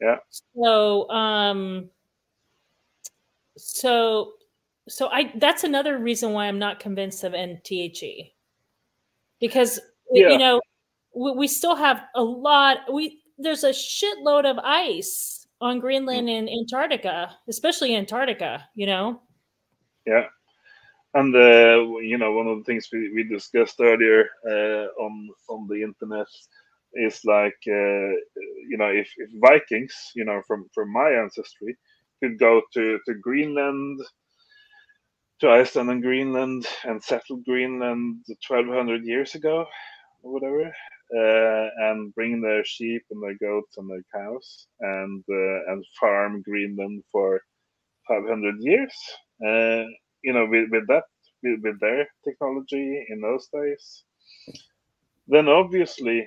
[0.00, 0.16] Yeah.
[0.30, 1.88] so um
[3.56, 4.32] so
[4.88, 8.32] so i that's another reason why i'm not convinced of nthe
[9.40, 9.80] because
[10.12, 10.28] Yeah.
[10.30, 10.60] you know
[11.14, 16.48] we, we still have a lot we there's a shitload of ice on greenland and
[16.48, 19.22] antarctica especially antarctica you know?
[20.06, 20.26] Yeah,
[21.18, 25.68] and uh, you know one of the things we, we discussed earlier uh, on on
[25.68, 26.28] the internet
[26.94, 28.10] is like uh,
[28.70, 31.76] you know if, if Vikings you know from from my ancestry
[32.22, 34.00] could go to to Greenland
[35.40, 39.66] to Iceland and Greenland and settle Greenland 1200 years ago
[40.22, 40.64] or whatever
[41.16, 46.42] uh, and bring their sheep and their goats and their cows and uh, and farm
[46.42, 47.40] Greenland for
[48.08, 48.94] 500 years
[49.46, 49.84] uh,
[50.26, 51.04] you know with, with that
[51.42, 53.84] with, with their technology in those days
[55.34, 56.18] then obviously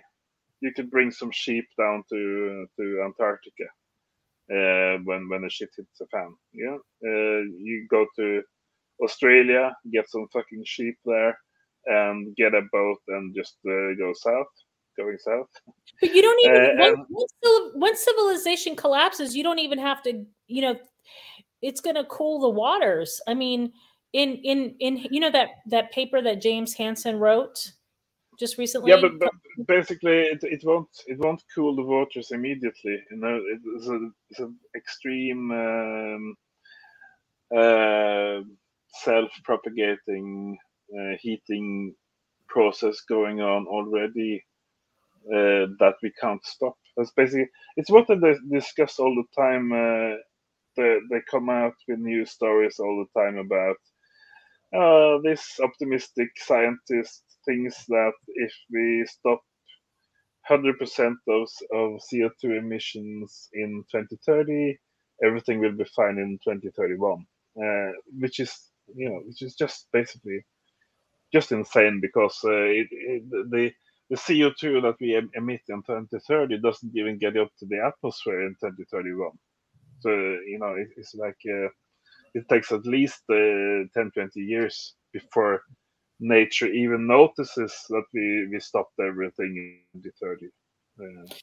[0.61, 2.19] you could bring some sheep down to
[2.77, 3.67] to Antarctica
[4.57, 6.31] uh, when when the shit hits the fan.
[6.63, 6.77] Yeah,
[7.09, 8.41] uh, you go to
[9.05, 9.63] Australia,
[9.95, 11.33] get some fucking sheep there,
[11.85, 14.51] and get a boat and just uh, go south,
[14.97, 15.51] going south.
[16.01, 20.01] but you don't even Uh, and- once, civil- once civilization collapses you don't even have
[20.07, 20.11] to
[20.55, 20.75] you know
[21.67, 23.61] it's going to cool the waters i mean
[24.13, 27.71] in in in you know that that paper that james hansen wrote
[28.39, 29.31] just recently Yeah, but, but
[29.67, 33.03] basically it, it won't it won't cool the waters immediately.
[33.11, 33.41] You know,
[33.75, 36.37] it's a it's an extreme um,
[37.55, 38.41] uh,
[39.03, 40.57] self-propagating
[40.97, 41.93] uh, heating
[42.47, 44.43] process going on already
[45.27, 46.77] uh, that we can't stop.
[46.95, 49.73] That's basically it's what they discuss all the time.
[49.73, 50.15] Uh,
[50.77, 53.75] they they come out with new stories all the time about
[54.75, 59.41] uh, this optimistic scientist thinks that if we stop
[60.49, 64.77] 100% of, of CO2 emissions in 2030,
[65.23, 67.25] everything will be fine in 2031,
[67.63, 68.53] uh, which is
[68.95, 70.45] you know which is just basically
[71.33, 72.51] just insane because uh,
[72.81, 73.71] it, it, the
[74.09, 78.41] the CO2 that we em- emit in 2030 doesn't even get up to the atmosphere
[78.43, 79.31] in 2031.
[80.01, 81.69] So you know it, it's like uh,
[82.33, 85.61] it takes at least uh, 10 20 years before
[86.19, 89.55] nature even notices that we we stopped everything
[89.93, 90.47] in 2030
[90.99, 91.35] uh,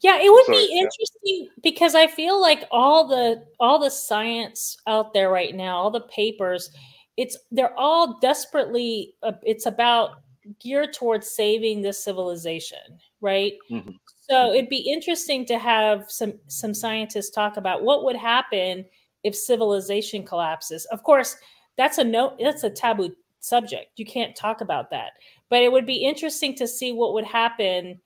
[0.00, 0.82] yeah it would Sorry, be yeah.
[0.82, 5.90] interesting because i feel like all the all the science out there right now all
[5.90, 6.70] the papers
[7.16, 10.22] it's they're all desperately uh, it's about
[10.60, 13.94] geared towards saving this civilization right Mhm.
[14.28, 18.84] so it'd be interesting to have some some scientists talk about what would happen
[19.24, 21.36] if civilization collapses of course
[21.76, 25.12] that's a no that's a taboo subject you can't talk about that
[25.50, 28.00] but it would be interesting to see what would happen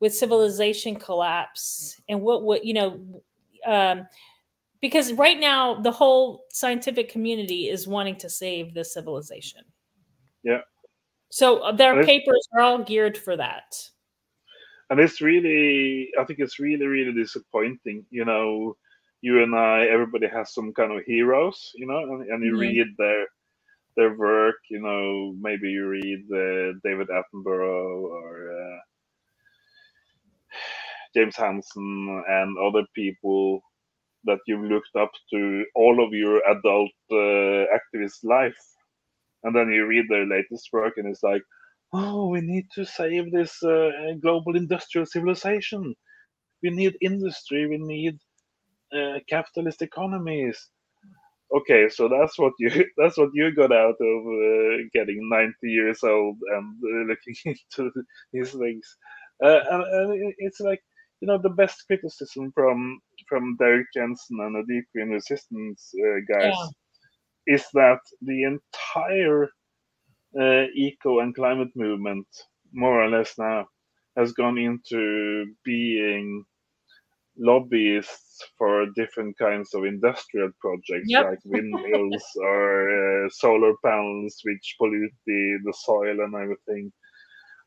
[0.00, 3.00] with civilization collapse and what would you know
[3.66, 4.06] um
[4.84, 9.62] because right now the whole scientific community is wanting to save the civilization.
[10.42, 10.60] Yeah.
[11.30, 13.74] So uh, their papers are all geared for that.
[14.90, 18.04] And it's really, I think it's really, really disappointing.
[18.10, 18.76] You know,
[19.24, 22.60] you and I, everybody has some kind of heroes, you know, and, and you mm-hmm.
[22.60, 23.24] read their
[23.96, 24.56] their work.
[24.68, 28.28] You know, maybe you read uh, David Attenborough or
[28.60, 28.78] uh,
[31.16, 33.62] James Hansen and other people
[34.24, 38.62] that you've looked up to all of your adult uh, activist life,
[39.42, 41.42] and then you read their latest work, and it's like,
[41.94, 43.88] oh, we need to save this uh,
[44.20, 45.94] global industrial civilization.
[46.62, 47.66] We need industry.
[47.66, 48.18] We need
[48.96, 50.70] uh, capitalist economies.
[51.54, 56.00] Okay, so that's what you that's what you got out of uh, getting 90 years
[56.02, 57.36] old and uh, looking
[57.76, 57.90] into
[58.32, 58.96] these things.
[59.42, 60.80] Uh, and, and it's like
[61.20, 66.20] you know the best criticism from from Derrick Jensen and the Deep Green Resistance uh,
[66.32, 66.54] guys
[67.46, 67.54] yeah.
[67.54, 69.48] is that the entire
[70.40, 72.26] uh, eco and climate movement,
[72.72, 73.66] more or less now,
[74.16, 76.44] has gone into being
[77.38, 81.26] lobbyists for different kinds of industrial projects yep.
[81.26, 86.92] like windmills or uh, solar panels which pollute the, the soil and everything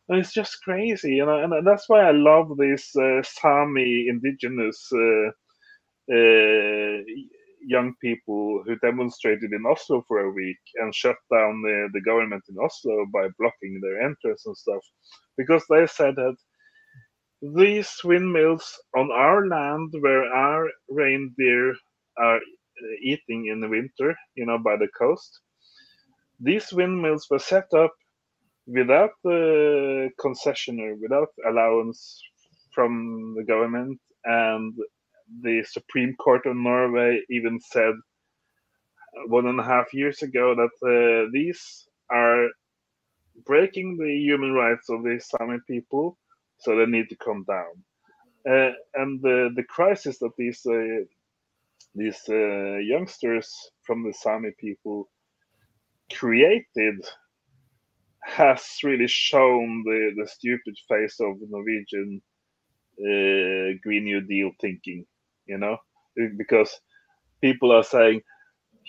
[0.09, 4.89] and it's just crazy you know and, that's why i love these uh, sami indigenous
[4.93, 5.29] uh,
[6.13, 7.03] uh,
[7.67, 12.43] young people who demonstrated in Oslo for a week and shut down the, the government
[12.49, 14.81] in Oslo by blocking their entrance and stuff
[15.37, 16.35] because they said that
[17.41, 21.75] these windmills on our land where our reindeer
[22.17, 22.39] are uh,
[23.01, 25.39] eating in the winter, you know, by the coast,
[26.39, 27.93] these windmills were set up
[28.67, 32.21] without the concession or without allowance
[32.73, 34.73] from the government and
[35.41, 37.93] the Supreme Court of Norway even said
[39.27, 42.47] one and a half years ago that uh, these are
[43.45, 46.17] breaking the human rights of the Sami people,
[46.59, 47.83] so they need to come down.
[48.49, 51.03] Uh, and the the crisis that these uh,
[51.95, 53.53] these uh, youngsters
[53.83, 55.09] from the Sami people
[56.13, 56.99] created
[58.23, 62.21] has really shown the, the stupid face of Norwegian
[62.99, 65.05] uh, Green New Deal thinking
[65.47, 65.77] you know,
[66.37, 66.69] because
[67.41, 68.21] people are saying,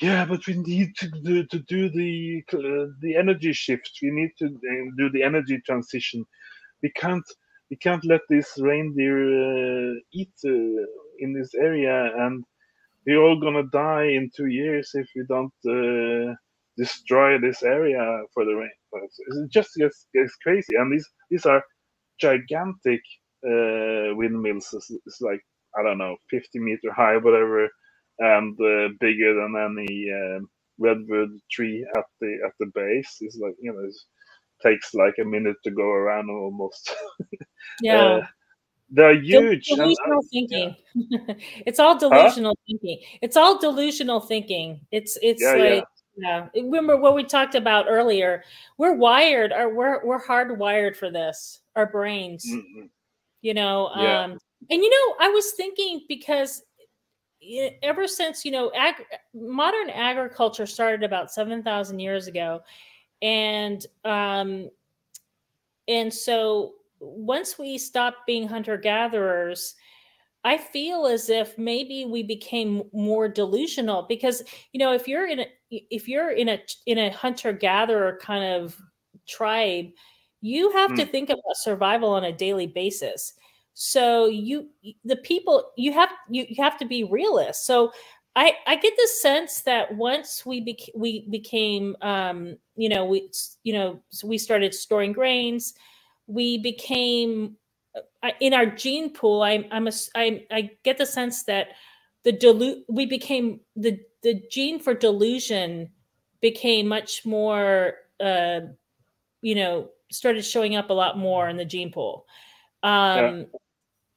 [0.00, 3.90] yeah, but we need to do, to do the uh, the energy shift.
[4.02, 6.24] We need to uh, do the energy transition.
[6.82, 7.24] We can't
[7.70, 10.50] we can't let this reindeer uh, eat uh,
[11.20, 12.44] in this area, and
[13.06, 16.34] we're all gonna die in two years if we don't uh,
[16.78, 18.70] destroy this area for the rain.
[18.94, 21.62] It just gets, gets crazy, and these these are
[22.20, 23.02] gigantic
[23.46, 24.68] uh, windmills.
[24.72, 25.40] It's, it's like
[25.78, 27.68] I don't know, 50 meter high, whatever,
[28.20, 33.16] and uh, bigger than any um, redwood tree at the at the base.
[33.20, 33.94] It's like you know, it
[34.62, 36.94] takes like a minute to go around almost.
[37.80, 38.02] Yeah.
[38.02, 38.26] uh,
[38.90, 39.66] they're huge.
[39.66, 40.74] Delusional thinking.
[40.94, 41.34] Yeah.
[41.66, 42.62] it's all delusional huh?
[42.66, 43.00] thinking.
[43.20, 44.80] It's all delusional thinking.
[44.90, 45.84] It's it's yeah, like
[46.16, 46.48] yeah.
[46.54, 46.62] yeah.
[46.62, 48.42] Remember what we talked about earlier?
[48.78, 51.60] We're wired, or we're we're hardwired for this.
[51.76, 52.44] Our brains.
[52.50, 52.86] Mm-hmm.
[53.42, 54.38] You know, um,
[54.70, 56.62] and you know, I was thinking because
[57.82, 59.04] ever since you know ag-
[59.34, 62.60] modern agriculture started about 7000 years ago
[63.22, 64.70] and um
[65.88, 69.74] and so once we stopped being hunter gatherers
[70.44, 74.42] i feel as if maybe we became more delusional because
[74.72, 78.44] you know if you're in a if you're in a in a hunter gatherer kind
[78.44, 78.76] of
[79.26, 79.86] tribe
[80.40, 80.96] you have mm.
[80.96, 83.34] to think about survival on a daily basis
[83.74, 84.68] so you
[85.04, 87.92] the people you have you, you have to be realist so
[88.38, 93.30] i i get the sense that once we bec- we became um you know we
[93.64, 95.74] you know we started storing grains
[96.26, 97.56] we became
[98.22, 101.68] uh, in our gene pool i'm i'm a, I, I get the sense that
[102.24, 105.90] the dilute we became the the gene for delusion
[106.40, 108.60] became much more uh
[109.42, 112.26] you know started showing up a lot more in the gene pool.
[112.82, 113.58] Um yeah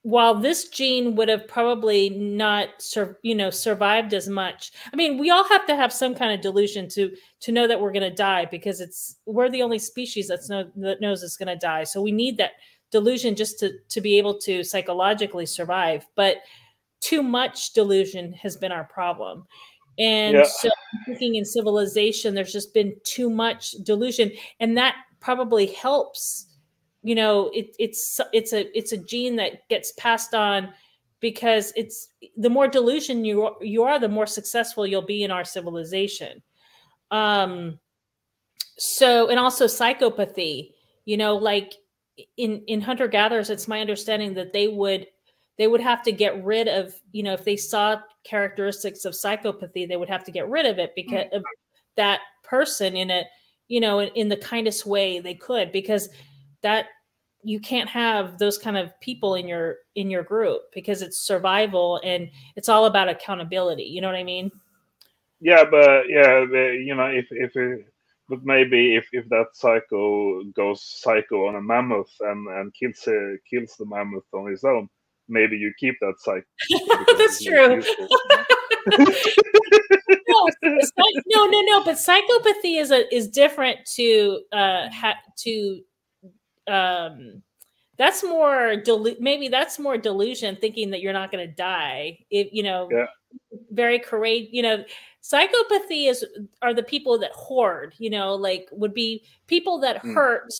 [0.03, 5.17] while this gene would have probably not sur- you know survived as much i mean
[5.17, 7.11] we all have to have some kind of delusion to
[7.41, 10.69] to know that we're going to die because it's we're the only species that's know,
[10.77, 11.83] that knows it's going to die.
[11.83, 12.51] So we need that
[12.91, 16.05] delusion just to to be able to psychologically survive.
[16.15, 16.37] But
[17.01, 19.45] too much delusion has been our problem.
[19.99, 20.43] And yeah.
[20.43, 20.69] so
[21.05, 26.47] thinking in civilization there's just been too much delusion and that probably helps
[27.03, 30.73] you know it, it's it's a it's a gene that gets passed on
[31.21, 35.45] because it's the more delusion you you are, the more successful you'll be in our
[35.45, 36.41] civilization.
[37.11, 37.79] Um,
[38.77, 40.71] so and also psychopathy.
[41.05, 41.73] You know, like
[42.37, 45.07] in in hunter gatherers, it's my understanding that they would
[45.57, 49.87] they would have to get rid of you know if they saw characteristics of psychopathy,
[49.87, 51.43] they would have to get rid of it because of
[51.95, 53.23] that person in a
[53.67, 56.09] you know in, in the kindest way they could because
[56.63, 56.87] that
[57.43, 61.99] you can't have those kind of people in your in your group because it's survival
[62.03, 63.83] and it's all about accountability.
[63.83, 64.51] You know what i mean?
[65.39, 67.85] Yeah but yeah you know if if it,
[68.29, 73.35] but maybe if if that psycho goes psycho on a mammoth and and kills uh,
[73.49, 74.87] kills the mammoth on his own
[75.27, 76.45] maybe you keep that psycho
[77.17, 77.81] that's true.
[80.27, 80.47] no,
[81.27, 85.81] no no no but psychopathy is a is different to uh ha, to
[86.67, 87.41] um
[87.97, 92.47] that's more delu- maybe that's more delusion thinking that you're not going to die if
[92.51, 93.05] you know yeah.
[93.71, 94.83] very courageous you know
[95.23, 96.25] psychopathy is
[96.61, 100.13] are the people that hoard you know like would be people that mm.
[100.13, 100.51] hurt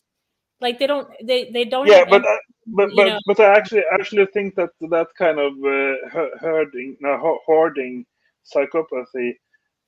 [0.59, 2.37] like they don't they they don't yeah but uh,
[2.67, 3.19] but but, know.
[3.25, 8.05] but i actually actually think that that kind of uh, herding no, hoarding
[8.45, 9.33] psychopathy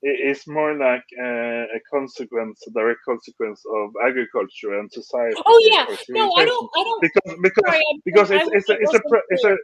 [0.04, 5.40] it's more like a, a, consequence, a direct consequence of agriculture and society.
[5.46, 7.00] Oh yeah, no, I don't, I don't.
[7.00, 9.00] Because because Sorry, because it's, it's, a, it's a
[9.30, 9.56] it's a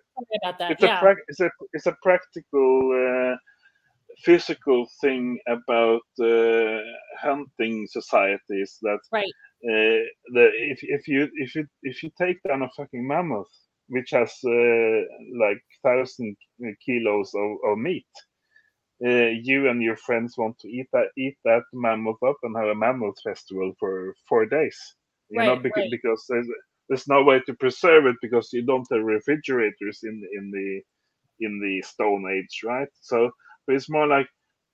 [0.71, 1.05] it's yeah.
[1.05, 3.37] a it's a it's a practical uh,
[4.25, 6.79] physical thing about uh,
[7.21, 9.33] hunting societies that right.
[9.62, 10.01] Uh,
[10.33, 13.51] the if if you if you if you take down a fucking mammoth
[13.89, 15.01] which has uh,
[15.39, 16.35] like thousand
[16.87, 18.07] kilos of, of meat
[19.05, 22.68] uh, you and your friends want to eat that eat that mammoth up and have
[22.68, 24.78] a mammoth festival for four days.
[25.31, 25.90] You right, know, because, right.
[25.90, 26.48] because there's,
[26.89, 30.82] there's no way to preserve it because you don't have refrigerators in in the
[31.47, 32.89] in the Stone Age, right?
[33.01, 33.31] So
[33.66, 34.28] but it's more like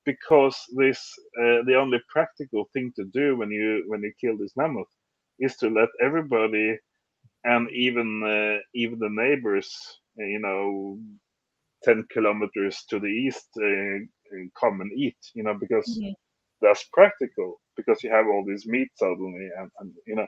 [0.05, 0.98] because this
[1.40, 4.89] uh, the only practical thing to do when you when you kill this mammoth
[5.39, 6.78] is to let everybody
[7.44, 9.73] and even uh, even the neighbors,
[10.16, 10.98] you know,
[11.85, 14.05] 10 kilometers to the east uh,
[14.59, 16.12] come and eat, you know, because mm-hmm.
[16.61, 20.27] that's practical because you have all these meat suddenly, and, and you know,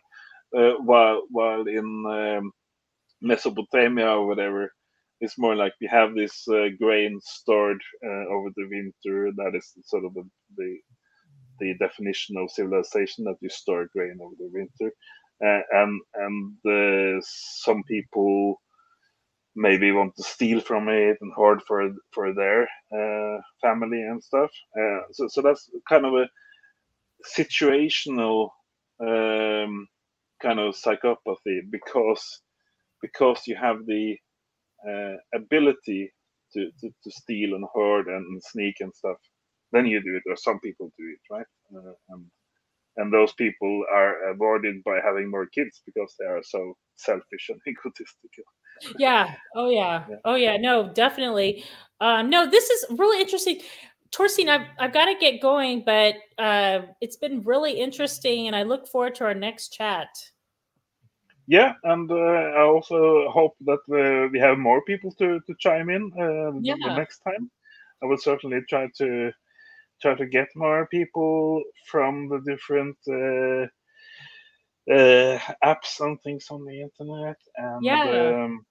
[0.56, 2.52] uh, while while in um,
[3.20, 4.72] Mesopotamia or whatever,
[5.20, 9.32] it's more like we have this uh, grain stored uh, over the winter.
[9.36, 10.24] That is sort of the,
[10.56, 10.78] the,
[11.60, 14.92] the definition of civilization that you store grain over the winter,
[15.44, 18.60] uh, and and uh, some people
[19.59, 22.62] maybe want to steal from it and hoard for for their
[22.98, 24.51] uh, family and stuff.
[24.80, 26.28] Uh, so so that's kind of a
[27.39, 28.51] situational
[29.01, 29.89] um,
[30.43, 32.43] kind of psychopathy because
[33.02, 34.16] because you have the
[34.89, 36.12] uh, ability
[36.55, 39.18] to, to, to steal and hoard and sneak and stuff.
[39.72, 41.47] Then you do it, or some people do it, right?
[41.76, 42.26] Uh, and
[42.98, 47.60] and those people are avoided by having more kids because they are so selfish and
[47.68, 48.44] egotistical
[48.98, 49.34] yeah.
[49.54, 50.04] Oh yeah.
[50.08, 50.16] yeah.
[50.24, 50.56] Oh yeah.
[50.56, 51.64] No, definitely.
[52.00, 53.60] Uh, no, this is really interesting.
[54.10, 58.62] Torstein, I've, I've got to get going, but uh, it's been really interesting, and I
[58.62, 60.08] look forward to our next chat.
[61.46, 65.90] Yeah, and uh, I also hope that uh, we have more people to, to chime
[65.90, 66.74] in uh, yeah.
[66.80, 67.50] the next time.
[68.02, 69.30] I will certainly try to
[70.00, 73.66] try to get more people from the different uh,
[74.92, 78.44] uh, apps and things on the internet, and yeah.
[78.44, 78.64] um,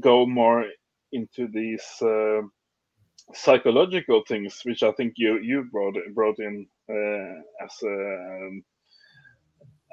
[0.00, 0.64] go more
[1.12, 2.42] into these uh,
[3.34, 8.64] psychological things, which I think you you brought brought in uh, as a um,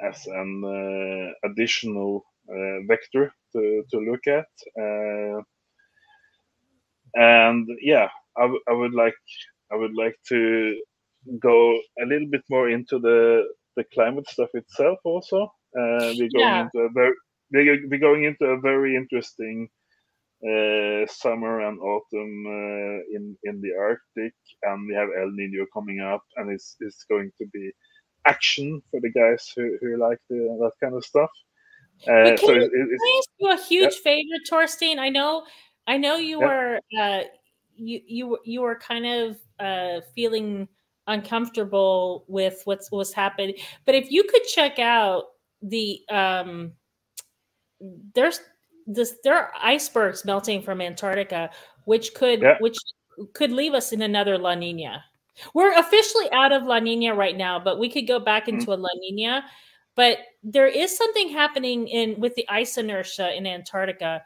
[0.01, 4.47] as an uh, additional uh, vector to, to look at.
[4.79, 5.41] Uh,
[7.15, 9.15] and yeah, I, I would like
[9.71, 10.79] I would like to
[11.39, 13.43] go a little bit more into the
[13.75, 15.43] the climate stuff itself also.
[15.77, 16.61] Uh, we're going yeah.
[16.63, 17.13] into a very
[17.87, 19.69] we're going into a very interesting
[20.43, 24.33] uh, summer and autumn uh, in in the Arctic,
[24.63, 27.71] and we have El Nino coming up, and it's it's going to be
[28.25, 31.29] action for the guys who, who like the, that kind of stuff.
[32.03, 34.03] Uh, so it, it's, do a huge yeah.
[34.03, 34.99] favor, Torstein?
[34.99, 35.43] I know,
[35.87, 36.47] I know you yeah.
[36.47, 37.23] were uh,
[37.75, 40.67] you you you were kind of uh, feeling
[41.07, 43.55] uncomfortable with what's what's happening,
[43.85, 45.25] but if you could check out
[45.61, 46.73] the um,
[48.13, 48.41] there's
[48.85, 51.49] this there are icebergs melting from Antarctica,
[51.85, 52.57] which could yeah.
[52.59, 52.77] which
[53.33, 55.03] could leave us in another La Nina.
[55.53, 58.59] We're officially out of La Nina right now, but we could go back mm-hmm.
[58.59, 58.81] into mm-hmm.
[58.81, 59.43] a La Nina.
[59.95, 64.23] But there is something happening in with the ice inertia in Antarctica.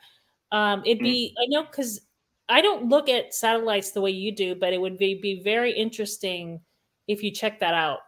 [0.52, 1.04] Um, it'd Hmm.
[1.06, 2.02] be I know because
[2.50, 5.72] I don't look at satellites the way you do, but it would be be very
[5.72, 6.60] interesting
[7.08, 8.00] if you check that out.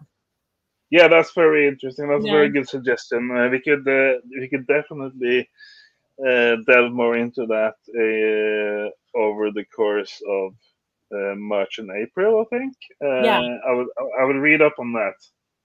[0.90, 2.10] Yeah, that's very interesting.
[2.10, 2.32] That's Yeah.
[2.32, 3.32] a very good suggestion.
[3.32, 5.49] Uh, we could uh, we could definitely
[6.26, 10.53] uh, delve more into that uh, over the course of
[11.14, 12.41] uh, March and April.
[12.41, 12.76] I think.
[13.03, 13.40] Uh, Yeah.
[13.68, 13.88] I would
[14.20, 15.16] I would read up on that.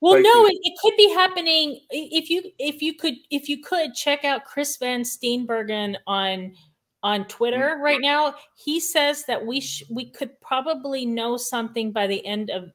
[0.03, 3.95] Well, no, it, it could be happening if you if you could if you could
[3.95, 6.55] check out Chris Van Steenbergen on
[7.03, 7.83] on Twitter Mm-hmm.
[7.83, 8.35] right now.
[8.55, 12.71] He says that we sh- we could probably know something by the end of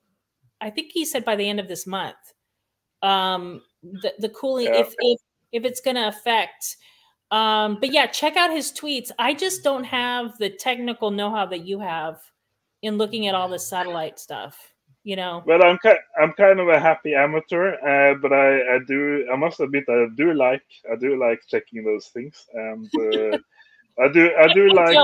[0.61, 2.15] I think he said by the end of this month.
[3.01, 4.79] Um the the cooling Yeah.
[4.81, 5.19] if if
[5.51, 6.77] if it's going to affect
[7.31, 9.11] um but yeah, check out his tweets.
[9.19, 12.19] I just don't have the technical know-how that you have
[12.81, 14.73] in looking at all this satellite stuff,
[15.03, 15.43] you know.
[15.45, 19.35] Well, I'm kind I'm kind of a happy amateur, uh, but I, I do I
[19.35, 22.89] must admit I do like I do like checking those things, and
[23.33, 23.37] uh,
[23.97, 24.97] I do I do I like.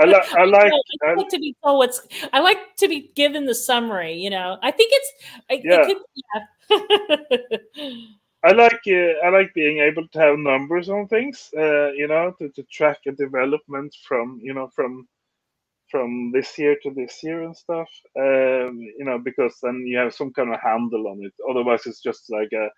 [0.00, 0.72] I, li- I like
[1.02, 2.00] I I, like to be told what's.
[2.32, 4.14] I like to be given the summary.
[4.14, 5.12] You know, I think it's.
[5.50, 5.86] I, Yeah.
[5.88, 5.98] It
[6.68, 7.36] could,
[7.90, 7.96] yeah.
[8.44, 12.34] I like uh, I like being able to have numbers on things, uh, you know,
[12.38, 15.08] to, to track a development from you know from
[15.90, 17.88] from this year to this year and stuff.
[18.18, 21.32] Um, you know, because then you have some kind of handle on it.
[21.50, 22.68] Otherwise, it's just like a,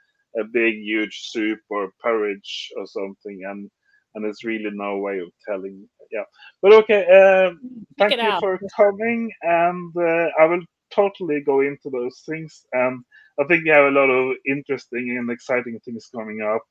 [0.40, 3.68] a big huge soup or porridge or something, and
[4.16, 5.88] and there's really no way of telling.
[6.10, 6.24] Yeah,
[6.62, 7.04] but okay.
[7.06, 7.60] Um,
[7.98, 8.40] thank you out.
[8.40, 12.64] for coming, and uh, I will totally go into those things.
[12.72, 13.04] And
[13.38, 16.62] I think we have a lot of interesting and exciting things coming up,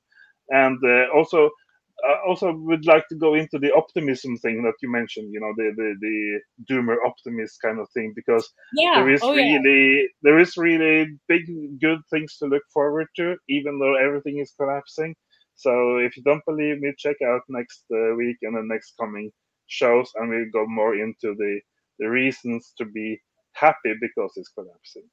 [0.49, 1.49] and uh, also.
[2.03, 5.31] I also would like to go into the optimism thing that you mentioned.
[5.31, 6.39] You know, the the, the
[6.69, 8.95] doomer optimist kind of thing, because yeah.
[8.95, 9.55] there is oh yeah.
[9.55, 11.43] really there is really big
[11.80, 15.15] good things to look forward to, even though everything is collapsing.
[15.56, 19.32] So if you don't believe me, check out next uh, week and the next coming
[19.68, 21.60] shows, and we'll go more into the
[21.99, 23.19] the reasons to be
[23.53, 25.10] happy because it's collapsing.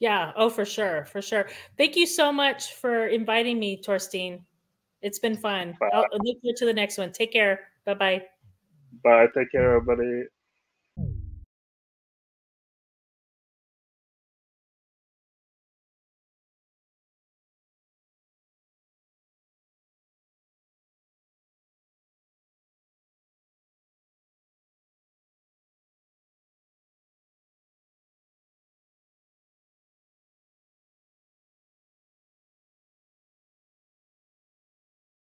[0.00, 0.32] Yeah.
[0.36, 1.04] Oh, for sure.
[1.04, 1.48] For sure.
[1.76, 4.40] Thank you so much for inviting me, Torstein.
[5.02, 5.76] It's been fun.
[5.78, 5.90] Bye.
[5.92, 7.12] I'll look forward to the next one.
[7.12, 7.68] Take care.
[7.84, 8.22] Bye bye.
[9.04, 9.26] Bye.
[9.34, 10.24] Take care, everybody.